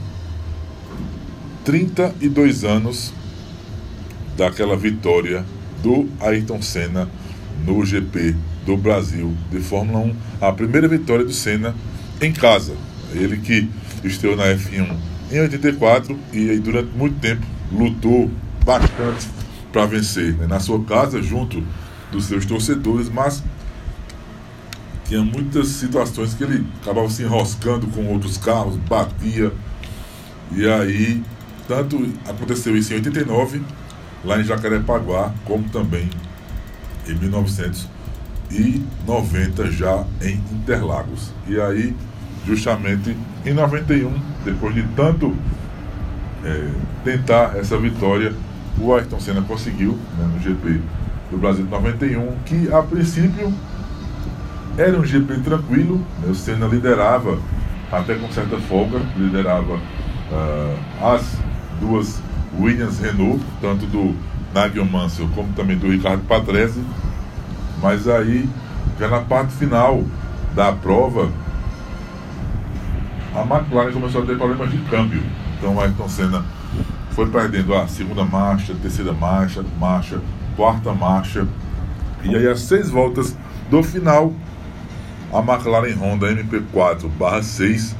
32 1.65 2.63
anos 2.63 3.11
daquela 4.37 4.77
vitória 4.77 5.43
do 5.81 6.07
Ayrton 6.21 6.61
Senna 6.61 7.09
no 7.65 7.83
GP 7.83 8.35
do 8.65 8.77
Brasil 8.77 9.35
de 9.51 9.59
Fórmula 9.59 9.99
1. 9.99 10.15
A 10.41 10.51
primeira 10.51 10.87
vitória 10.87 11.25
do 11.25 11.33
Senna 11.33 11.75
em 12.21 12.31
casa. 12.31 12.75
Ele 13.13 13.37
que 13.37 13.67
estreou 14.03 14.35
na 14.35 14.43
F1 14.43 14.95
em 15.31 15.39
84 15.39 16.17
e 16.31 16.59
durante 16.59 16.95
muito 16.95 17.19
tempo 17.19 17.43
lutou 17.71 18.29
bastante 18.63 19.27
para 19.71 19.87
vencer 19.87 20.33
né? 20.37 20.45
na 20.45 20.59
sua 20.59 20.83
casa, 20.83 21.21
junto 21.21 21.63
dos 22.11 22.25
seus 22.25 22.45
torcedores, 22.45 23.09
mas 23.09 23.43
tinha 25.05 25.23
muitas 25.23 25.69
situações 25.69 26.35
que 26.35 26.43
ele 26.43 26.65
acabava 26.81 27.09
se 27.09 27.23
enroscando 27.23 27.87
com 27.87 28.05
outros 28.05 28.37
carros, 28.37 28.75
batia. 28.75 29.51
E 30.55 30.67
aí, 30.67 31.23
tanto 31.67 32.07
aconteceu 32.27 32.77
isso 32.77 32.93
em 32.93 32.97
89, 32.97 33.63
lá 34.23 34.39
em 34.39 34.43
Jacarepaguá, 34.43 35.33
como 35.45 35.67
também 35.69 36.07
em 37.07 37.15
1990, 37.15 39.71
já 39.71 40.05
em 40.21 40.39
Interlagos. 40.51 41.31
E 41.47 41.59
aí, 41.59 41.95
justamente 42.45 43.17
em 43.45 43.53
91, 43.53 44.13
depois 44.43 44.75
de 44.75 44.83
tanto 44.95 45.35
é, 46.43 46.69
tentar 47.03 47.57
essa 47.57 47.77
vitória, 47.77 48.33
o 48.79 48.93
Ayrton 48.93 49.19
Senna 49.19 49.41
conseguiu 49.41 49.97
né, 50.17 50.29
no 50.33 50.39
GP 50.39 50.81
do 51.31 51.37
Brasil 51.37 51.65
de 51.65 51.71
91, 51.71 52.35
que 52.45 52.71
a 52.71 52.81
princípio 52.81 53.53
era 54.77 54.97
um 54.99 55.05
GP 55.05 55.39
tranquilo, 55.39 55.97
né? 56.21 56.29
o 56.29 56.35
Senna 56.35 56.67
liderava 56.67 57.39
até 57.91 58.15
com 58.15 58.31
certa 58.31 58.57
folga, 58.57 58.99
liderava 59.15 59.75
uh, 59.75 60.79
as 61.01 61.37
duas 61.79 62.21
Williams 62.59 62.99
Renault, 62.99 63.43
tanto 63.61 63.85
do 63.85 64.15
Nigel 64.53 64.85
Mansell 64.85 65.27
como 65.35 65.51
também 65.53 65.77
do 65.77 65.89
Ricardo 65.91 66.23
Patrese, 66.25 66.83
mas 67.81 68.07
aí, 68.07 68.49
já 68.99 69.07
na 69.07 69.19
parte 69.19 69.53
final 69.53 70.03
da 70.55 70.71
prova, 70.71 71.29
a 73.35 73.41
McLaren 73.41 73.91
começou 73.91 74.23
a 74.23 74.25
ter 74.25 74.37
problemas 74.37 74.71
de 74.71 74.77
câmbio. 74.89 75.21
Então, 75.57 75.79
Ayrton 75.79 76.07
Senna 76.07 76.45
foi 77.11 77.29
perdendo 77.29 77.75
a 77.75 77.87
segunda 77.87 78.23
marcha, 78.23 78.73
terceira 78.81 79.11
marcha, 79.11 79.63
marcha, 79.77 80.21
quarta 80.55 80.93
marcha. 80.93 81.45
E 82.23 82.33
aí, 82.35 82.47
às 82.47 82.61
seis 82.61 82.89
voltas 82.89 83.37
do 83.69 83.83
final, 83.83 84.33
a 85.33 85.39
McLaren 85.39 85.95
Honda 85.95 86.31
MP4/6 86.31 87.93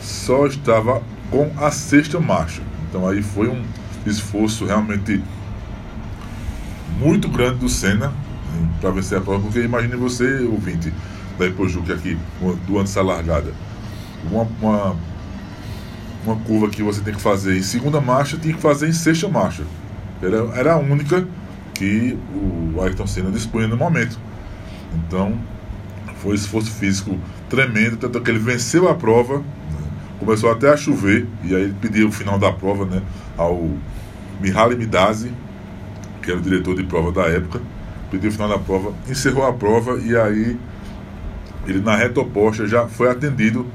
só 0.00 0.46
estava 0.46 1.02
com 1.30 1.50
a 1.60 1.70
sexta 1.70 2.18
marcha. 2.18 2.62
Então 2.88 3.06
aí 3.06 3.22
foi 3.22 3.48
um 3.48 3.62
esforço 4.06 4.64
realmente 4.64 5.22
muito 6.98 7.28
grande 7.28 7.58
do 7.58 7.68
Senna 7.68 8.12
para 8.80 8.90
vencer 8.90 9.18
a 9.18 9.20
prova, 9.20 9.42
porque 9.42 9.60
imagine 9.60 9.94
você, 9.96 10.40
ouvinte 10.42 10.92
da 11.38 11.46
Ipojuque 11.46 11.92
aqui, 11.92 12.18
antes 12.78 12.94
da 12.94 13.02
largada. 13.02 13.52
Uma, 14.30 14.48
uma, 14.60 14.96
uma, 16.24 16.36
curva 16.36 16.68
que 16.68 16.82
você 16.82 17.00
tem 17.00 17.14
que 17.14 17.20
fazer 17.20 17.56
em 17.56 17.62
segunda 17.62 18.00
marcha, 18.00 18.36
tinha 18.36 18.54
que 18.54 18.60
fazer 18.60 18.88
em 18.88 18.92
sexta 18.92 19.28
marcha. 19.28 19.62
Era, 20.20 20.58
era 20.58 20.72
a 20.74 20.78
única 20.78 21.26
que 21.74 22.18
o 22.34 22.82
Ayrton 22.82 23.06
Senna 23.06 23.30
dispunha 23.30 23.68
no 23.68 23.76
momento. 23.76 24.18
Então, 24.94 25.38
foi 26.16 26.34
esforço 26.34 26.70
físico 26.72 27.16
tremendo, 27.48 27.96
tanto 27.96 28.20
que 28.20 28.30
ele 28.30 28.40
venceu 28.40 28.88
a 28.88 28.94
prova? 28.94 29.42
Começou 30.18 30.50
até 30.50 30.70
a 30.70 30.76
chover, 30.76 31.26
e 31.44 31.54
aí 31.54 31.62
ele 31.62 31.74
pediu 31.80 32.08
o 32.08 32.12
final 32.12 32.38
da 32.38 32.52
prova 32.52 32.84
né, 32.84 33.02
ao 33.36 33.70
Mihaly 34.40 34.76
Midazi, 34.76 35.32
que 36.22 36.30
era 36.30 36.38
o 36.38 36.42
diretor 36.42 36.76
de 36.76 36.84
prova 36.84 37.12
da 37.12 37.28
época, 37.28 37.60
pediu 38.10 38.30
o 38.30 38.32
final 38.32 38.48
da 38.48 38.58
prova, 38.58 38.92
encerrou 39.08 39.46
a 39.46 39.52
prova 39.52 39.98
e 39.98 40.16
aí 40.16 40.58
ele 41.66 41.80
na 41.80 41.96
reta 41.96 42.20
oposta 42.20 42.66
já 42.66 42.86
foi 42.86 43.10
atendido 43.10 43.66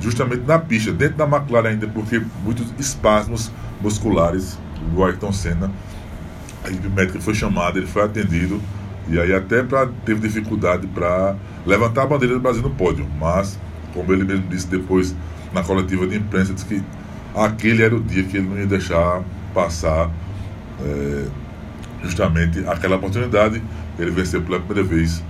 justamente 0.00 0.44
na 0.46 0.58
pista, 0.58 0.92
dentro 0.92 1.18
da 1.18 1.24
McLaren 1.24 1.70
ainda, 1.70 1.86
porque 1.86 2.22
muitos 2.42 2.66
espasmos 2.78 3.50
musculares 3.80 4.58
do 4.92 5.04
Ayrton 5.04 5.32
Senna, 5.32 5.70
a 6.64 6.68
equipe 6.68 6.88
médica 6.88 7.20
foi 7.20 7.34
chamada, 7.34 7.78
ele 7.78 7.86
foi 7.86 8.02
atendido 8.02 8.60
e 9.08 9.18
aí 9.18 9.34
até 9.34 9.62
pra, 9.62 9.88
teve 10.04 10.20
dificuldade 10.20 10.86
para 10.86 11.34
levantar 11.66 12.02
a 12.02 12.06
bandeira 12.06 12.34
do 12.34 12.40
Brasil 12.40 12.62
no 12.62 12.70
pódio. 12.70 13.06
Mas, 13.18 13.58
como 13.94 14.12
ele 14.12 14.24
mesmo 14.24 14.46
disse 14.48 14.66
depois 14.66 15.14
na 15.52 15.62
coletiva 15.62 16.06
de 16.06 16.16
imprensa, 16.16 16.54
disse 16.54 16.66
que 16.66 16.82
aquele 17.34 17.82
era 17.82 17.94
o 17.94 18.00
dia 18.00 18.22
que 18.24 18.36
ele 18.36 18.48
não 18.48 18.58
ia 18.58 18.66
deixar 18.66 19.22
passar 19.54 20.10
é, 20.82 21.24
justamente 22.02 22.60
aquela 22.66 22.96
oportunidade. 22.96 23.62
Ele 23.98 24.10
venceu 24.10 24.42
pela 24.42 24.60
primeira 24.60 24.88
vez 24.88 25.22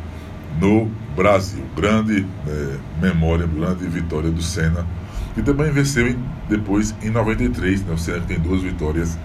no 0.60 0.90
Brasil. 1.16 1.64
Grande 1.76 2.26
é, 2.46 2.76
memória, 3.00 3.46
grande 3.46 3.86
vitória 3.86 4.30
do 4.30 4.42
Senna. 4.42 4.86
E 5.36 5.42
também 5.42 5.70
venceu 5.70 6.08
em, 6.08 6.16
depois 6.48 6.94
em 7.02 7.10
93, 7.10 7.84
né? 7.84 7.94
o 7.94 7.98
Senna 7.98 8.20
tem 8.20 8.38
duas 8.38 8.62
vitórias 8.62 9.18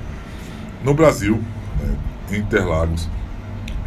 no 0.84 0.93
Brasil, 0.93 1.41
né? 1.82 2.38
Interlagos 2.38 3.10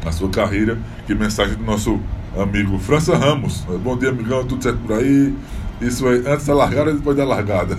na 0.04 0.12
sua 0.12 0.28
carreira. 0.28 0.78
Que 1.06 1.14
mensagem 1.14 1.56
do 1.56 1.64
nosso 1.64 2.00
amigo 2.42 2.78
França 2.78 3.16
Ramos. 3.16 3.64
Bom 3.82 3.96
dia, 3.96 4.10
amigão, 4.10 4.44
tudo 4.44 4.62
certo 4.62 4.78
por 4.78 4.98
aí? 4.98 5.34
Isso 5.80 6.06
aí, 6.06 6.22
antes 6.26 6.46
da 6.46 6.54
largada 6.54 6.92
depois 6.92 7.16
da 7.16 7.24
largada? 7.24 7.76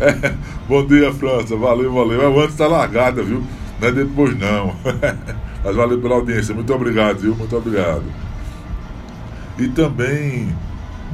é, 0.00 0.34
bom 0.68 0.86
dia, 0.86 1.12
França, 1.12 1.56
valeu, 1.56 1.92
valeu. 1.92 2.22
É 2.22 2.28
o 2.28 2.40
antes 2.40 2.56
da 2.56 2.66
largada, 2.66 3.22
viu? 3.22 3.42
Não 3.80 3.88
é 3.88 3.92
depois 3.92 4.38
não. 4.38 4.74
Mas 5.64 5.74
valeu 5.74 6.00
pela 6.00 6.14
audiência, 6.14 6.54
muito 6.54 6.72
obrigado, 6.72 7.18
viu? 7.18 7.34
Muito 7.34 7.56
obrigado. 7.56 8.04
E 9.58 9.68
também, 9.68 10.54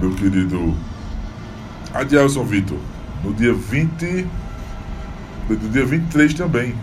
meu 0.01 0.11
querido 0.15 0.75
Adielson 1.95 2.45
Vitor, 2.45 2.79
no 3.25 3.33
dia 3.33 3.55
20, 3.55 4.27
no 5.49 5.57
dia 5.57 5.87
23 5.87 6.35
também, 6.35 6.75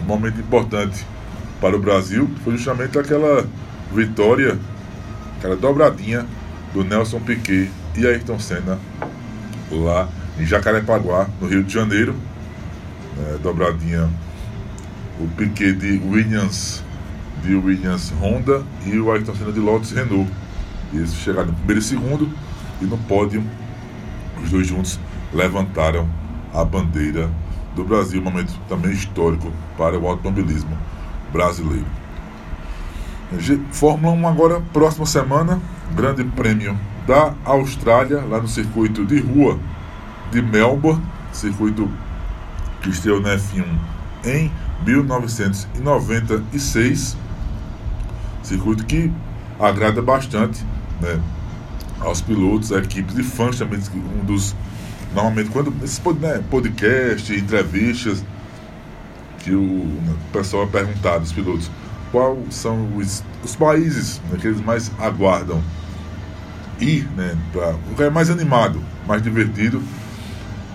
um 0.00 0.04
momento 0.04 0.38
importante 0.40 1.06
para 1.60 1.76
o 1.76 1.78
Brasil 1.78 2.28
foi 2.44 2.56
justamente 2.56 2.98
aquela 2.98 3.46
vitória, 3.92 4.58
aquela 5.38 5.56
dobradinha 5.56 6.26
do 6.72 6.84
Nelson 6.84 7.20
Piquet 7.20 7.70
e 7.96 8.06
Ayrton 8.06 8.38
Senna 8.38 8.78
lá 9.70 10.08
em 10.38 10.44
Jacarepaguá, 10.44 11.26
no 11.40 11.48
Rio 11.48 11.64
de 11.64 11.72
Janeiro. 11.72 12.14
É, 13.18 13.38
dobradinha 13.38 14.10
o 15.18 15.26
Piquet 15.28 15.72
de 15.72 15.98
Williams, 16.06 16.82
de 17.42 17.54
Williams 17.54 18.12
Honda 18.20 18.62
e 18.84 18.98
o 18.98 19.10
Ayrton 19.10 19.34
Senna 19.34 19.52
de 19.52 19.60
Lotus 19.60 19.92
Renault. 19.92 20.30
Eles 20.92 21.14
chegaram 21.14 21.48
no 21.48 21.54
primeiro 21.54 21.80
e 21.80 21.84
segundo 21.84 22.30
e 22.80 22.84
no 22.84 22.98
pódio 22.98 23.42
os 24.42 24.50
dois 24.50 24.66
juntos 24.66 25.00
levantaram 25.32 26.08
a 26.52 26.64
bandeira 26.64 27.30
do 27.74 27.84
Brasil, 27.84 28.20
um 28.20 28.24
momento 28.24 28.52
também 28.68 28.92
histórico 28.92 29.52
para 29.76 29.98
o 29.98 30.06
automobilismo 30.06 30.76
brasileiro. 31.32 32.05
Fórmula 33.72 34.14
1 34.14 34.28
agora, 34.28 34.60
próxima 34.72 35.04
semana, 35.04 35.60
Grande 35.94 36.24
Prêmio 36.24 36.78
da 37.06 37.34
Austrália, 37.44 38.20
lá 38.20 38.40
no 38.40 38.48
circuito 38.48 39.04
de 39.04 39.20
rua 39.20 39.58
de 40.30 40.40
Melbourne, 40.40 41.02
circuito 41.32 41.90
que 42.80 42.90
estreou 42.90 43.20
na 43.20 43.36
F1 43.36 43.66
em 44.24 44.52
1996. 44.84 47.16
Circuito 48.42 48.84
que 48.84 49.10
agrada 49.58 50.02
bastante 50.02 50.62
né, 51.00 51.18
aos 52.00 52.20
pilotos, 52.20 52.70
a 52.72 52.78
equipes 52.78 53.16
e 53.18 53.22
fãs 53.22 53.58
também. 53.58 53.80
Um 54.20 54.24
dos. 54.24 54.54
Normalmente, 55.14 55.50
quando 55.50 55.72
esses 55.82 56.02
né, 56.20 56.42
podcasts, 56.50 57.30
entrevistas, 57.30 58.22
que 59.38 59.52
o, 59.52 59.86
pessoal 60.32 60.64
é 60.64 60.66
perguntado, 60.66 61.24
os 61.24 61.32
pilotos, 61.32 61.70
quais 62.16 62.54
são 62.54 62.96
os, 62.96 63.22
os 63.44 63.54
países 63.54 64.22
né, 64.30 64.38
que 64.40 64.46
eles 64.46 64.60
mais 64.62 64.90
aguardam 64.98 65.62
ir, 66.80 67.06
né, 67.14 67.36
para 67.52 67.74
um 67.74 67.90
lugar 67.90 68.10
mais 68.10 68.30
animado, 68.30 68.80
mais 69.06 69.20
divertido, 69.22 69.82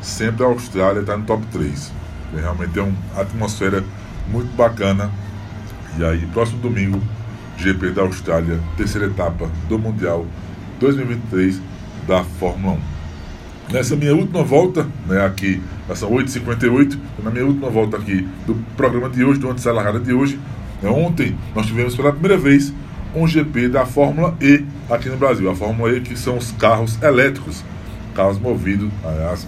sempre 0.04 0.44
a 0.44 0.48
Austrália 0.48 1.00
está 1.00 1.18
no 1.18 1.26
top 1.26 1.44
3. 1.52 1.92
Realmente 2.36 2.78
é 2.78 2.84
uma 2.84 2.96
atmosfera 3.20 3.84
muito 4.28 4.56
bacana. 4.56 5.10
E 5.98 6.06
aí, 6.06 6.28
próximo 6.28 6.60
domingo, 6.60 7.02
GP 7.58 7.90
da 7.90 8.04
Austrália, 8.04 8.60
terceira 8.78 9.08
etapa 9.08 9.50
do 9.68 9.80
Mundial 9.80 10.28
2023 10.80 11.60
da 12.08 12.24
Fórmula 12.24 12.78
1. 13.70 13.74
Nessa 13.74 13.96
minha 13.96 14.14
última 14.16 14.44
volta, 14.44 14.88
né, 15.08 15.26
aqui, 15.26 15.60
são 15.96 16.12
8h58, 16.12 17.00
na 17.24 17.32
minha 17.32 17.46
última 17.46 17.70
volta 17.70 17.98
aqui 17.98 18.28
do 18.46 18.54
programa 18.78 19.10
de 19.10 19.24
hoje, 19.24 19.40
do 19.40 19.50
Antes 19.50 19.64
da 19.64 19.74
Largada 19.74 20.00
de 20.00 20.14
hoje, 20.14 20.40
ontem 20.88 21.36
nós 21.56 21.66
tivemos 21.66 21.96
pela 21.96 22.12
primeira 22.12 22.38
vez 22.38 22.74
um 23.16 23.28
GP 23.28 23.70
da 23.70 23.86
Fórmula 23.86 24.36
E 24.42 24.64
aqui 24.90 25.10
no 25.10 25.18
Brasil. 25.18 25.50
A 25.50 25.56
Fórmula 25.56 25.96
E 25.96 26.02
que 26.02 26.18
são 26.18 26.38
os 26.38 26.52
carros 26.54 27.02
elétricos, 27.02 27.64
carros 28.16 28.40
movidos 28.40 28.90
aliás, 29.04 29.48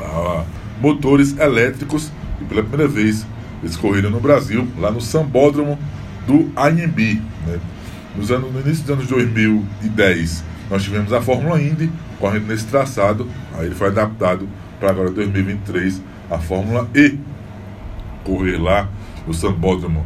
a 0.00 0.44
motores 0.80 1.38
elétricos, 1.38 2.10
e 2.40 2.44
pela 2.44 2.62
primeira 2.62 2.88
vez 2.90 3.24
eles 3.62 3.76
correram 3.76 4.10
no 4.10 4.20
Brasil, 4.20 4.66
lá 4.78 4.90
no 4.90 5.00
Sambódromo 5.00 5.78
do 6.26 6.50
AMB. 6.56 7.22
Né? 7.46 7.60
Nos 8.16 8.30
anos, 8.30 8.52
no 8.52 8.60
início 8.60 8.84
dos 8.84 8.90
anos 8.90 9.06
2010, 9.06 10.44
nós 10.68 10.82
tivemos 10.82 11.12
a 11.12 11.22
Fórmula 11.22 11.60
Indy 11.60 11.90
correndo 12.18 12.46
nesse 12.46 12.66
traçado, 12.66 13.28
aí 13.54 13.66
ele 13.66 13.74
foi 13.74 13.88
adaptado 13.88 14.48
para 14.80 14.90
agora 14.90 15.10
2023 15.10 16.02
a 16.30 16.38
Fórmula 16.38 16.88
E, 16.94 17.18
correr 18.24 18.58
lá 18.58 18.88
no 19.26 19.32
Sambódromo 19.32 20.04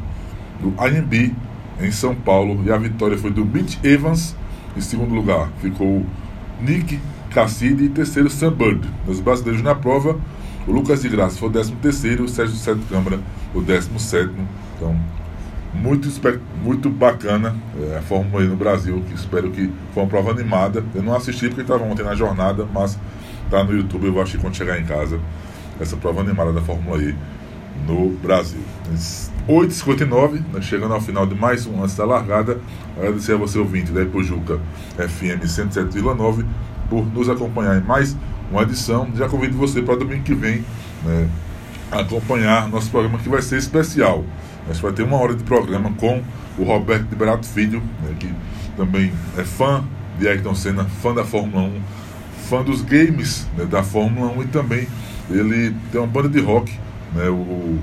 do 0.61 0.75
IMB 0.85 1.35
em 1.81 1.93
São 1.93 2.15
Paulo 2.15 2.63
e 2.65 2.73
a 2.73 2.77
vitória 2.77 3.19
foi 3.19 3.31
do 3.31 3.45
Mitch 3.45 3.77
Evans 3.85 4.35
em 4.77 4.81
segundo 4.81 5.15
lugar 5.15 5.49
ficou 5.61 6.05
Nick 6.61 7.01
Cassidy 7.31 7.85
e 7.85 7.89
terceiro 7.89 8.31
Sam 8.31 8.53
Bird. 8.53 8.89
Nos 9.07 9.21
brasileiros 9.21 9.63
na 9.63 9.75
prova, 9.75 10.19
o 10.67 10.73
Lucas 10.73 11.03
de 11.03 11.09
Graça 11.09 11.39
foi 11.39 11.49
o 11.49 11.53
décimo 11.53 11.77
terceiro, 11.81 12.25
o 12.25 12.29
Sérgio 12.29 12.57
Sete 12.57 12.81
Câmara 12.89 13.21
o 13.55 13.61
décimo 13.61 13.99
sétimo. 13.99 14.47
Então, 14.75 14.99
muito, 15.75 16.09
muito 16.63 16.91
bacana 16.91 17.55
é, 17.79 17.99
a 17.99 18.03
Fórmula 18.03 18.45
E 18.45 18.49
no 18.49 18.57
Brasil, 18.57 19.03
que 19.09 19.15
espero 19.15 19.51
que 19.51 19.71
foi 19.93 20.03
uma 20.03 20.09
prova 20.09 20.31
animada. 20.31 20.85
Eu 20.95 21.03
não 21.03 21.15
assisti 21.15 21.49
porque 21.49 21.63
estava 21.63 21.85
ontem 21.85 22.03
na 22.03 22.15
jornada, 22.15 22.67
mas 22.73 22.99
tá 23.51 23.63
no 23.63 23.75
YouTube, 23.75 24.07
eu 24.07 24.13
vou 24.13 24.23
assistir 24.23 24.41
quando 24.41 24.57
chegar 24.57 24.81
em 24.81 24.85
casa 24.85 25.21
essa 25.81 25.97
prova 25.97 26.21
animada 26.21 26.53
da 26.53 26.61
Fórmula 26.63 27.03
E 27.03 27.15
no 27.87 28.11
Brasil. 28.11 28.61
8h59, 29.49 30.43
né, 30.53 30.61
chegando 30.61 30.93
ao 30.93 31.01
final 31.01 31.25
de 31.25 31.35
mais 31.35 31.67
um 31.67 31.83
antes 31.83 31.95
da 31.95 32.05
largada. 32.05 32.59
Agradecer 32.97 33.35
a 33.35 33.37
você, 33.37 33.59
ouvinte 33.59 33.93
da 33.93 34.03
Ipojuca 34.03 34.59
FM 34.97 35.45
107,9, 35.45 36.45
por 36.91 37.07
nos 37.15 37.29
acompanhar 37.29 37.77
em 37.77 37.85
mais 37.85 38.17
uma 38.51 38.63
edição. 38.63 39.09
Já 39.15 39.29
convido 39.29 39.57
você 39.57 39.81
para 39.83 39.97
domingo 39.97 40.25
que 40.25 40.35
vem 40.35 40.65
né, 41.05 41.29
acompanhar 41.93 42.69
nosso 42.69 42.91
programa 42.91 43.19
que 43.19 43.29
vai 43.29 43.41
ser 43.41 43.59
especial. 43.59 44.25
A 44.69 44.73
gente 44.73 44.83
vai 44.83 44.93
ter 44.93 45.05
uma 45.05 45.17
hora 45.17 45.35
de 45.35 45.45
programa 45.45 45.93
com 45.93 46.23
o 46.59 46.65
Roberto 46.65 47.09
Liberato 47.09 47.47
Filho, 47.47 47.81
né, 48.03 48.17
que 48.19 48.33
também 48.77 49.13
é 49.39 49.45
fã 49.45 49.85
de 50.19 50.27
Ayrton 50.27 50.57
Senna, 50.57 50.85
fã 50.85 51.15
da 51.15 51.25
Fórmula 51.25 51.63
1, 51.63 51.81
fã 52.49 52.63
dos 52.63 52.83
games 52.83 53.47
né, 53.57 53.65
da 53.65 53.85
Fórmula 53.85 54.33
1 54.39 54.43
e 54.43 54.47
também 54.49 54.89
ele 55.31 55.73
tem 55.93 56.01
uma 56.01 56.07
banda 56.07 56.29
de 56.29 56.41
rock, 56.41 56.73
né, 57.15 57.29
o 57.29 57.79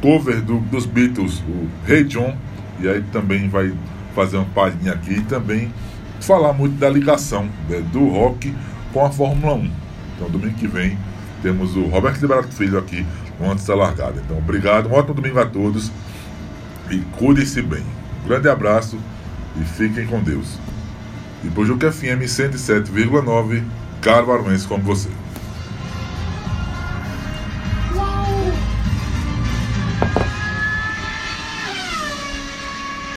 cover 0.00 0.40
do, 0.40 0.58
dos 0.58 0.86
Beatles, 0.86 1.42
o 1.48 1.68
Hey 1.90 2.04
John, 2.04 2.36
e 2.80 2.88
aí 2.88 3.02
também 3.12 3.48
vai 3.48 3.72
fazer 4.14 4.36
uma 4.36 4.46
palhinha 4.46 4.92
aqui 4.92 5.14
e 5.14 5.22
também 5.22 5.72
falar 6.20 6.52
muito 6.52 6.78
da 6.78 6.88
ligação 6.88 7.48
né, 7.68 7.82
do 7.92 8.08
rock 8.08 8.54
com 8.92 9.04
a 9.04 9.10
Fórmula 9.10 9.54
1. 9.54 9.70
Então, 10.14 10.30
domingo 10.30 10.54
que 10.54 10.66
vem, 10.66 10.96
temos 11.42 11.76
o 11.76 11.82
Roberto 11.84 12.20
Liberato 12.20 12.48
Filho 12.48 12.78
aqui 12.78 13.06
antes 13.40 13.66
da 13.66 13.74
largada. 13.74 14.20
Então, 14.24 14.38
obrigado, 14.38 14.88
um 14.88 14.92
ótimo 14.92 15.14
domingo 15.14 15.38
a 15.38 15.46
todos 15.46 15.90
e 16.90 16.98
cuidem-se 17.18 17.62
bem. 17.62 17.84
Um 18.24 18.28
grande 18.28 18.48
abraço 18.48 18.98
e 19.60 19.64
fiquem 19.64 20.06
com 20.06 20.22
Deus. 20.22 20.58
E 21.44 21.48
Pojuca 21.48 21.92
FM 21.92 22.22
107,9, 22.24 23.62
Caro 24.00 24.32
Aruense 24.32 24.66
como 24.66 24.82
você. 24.82 25.10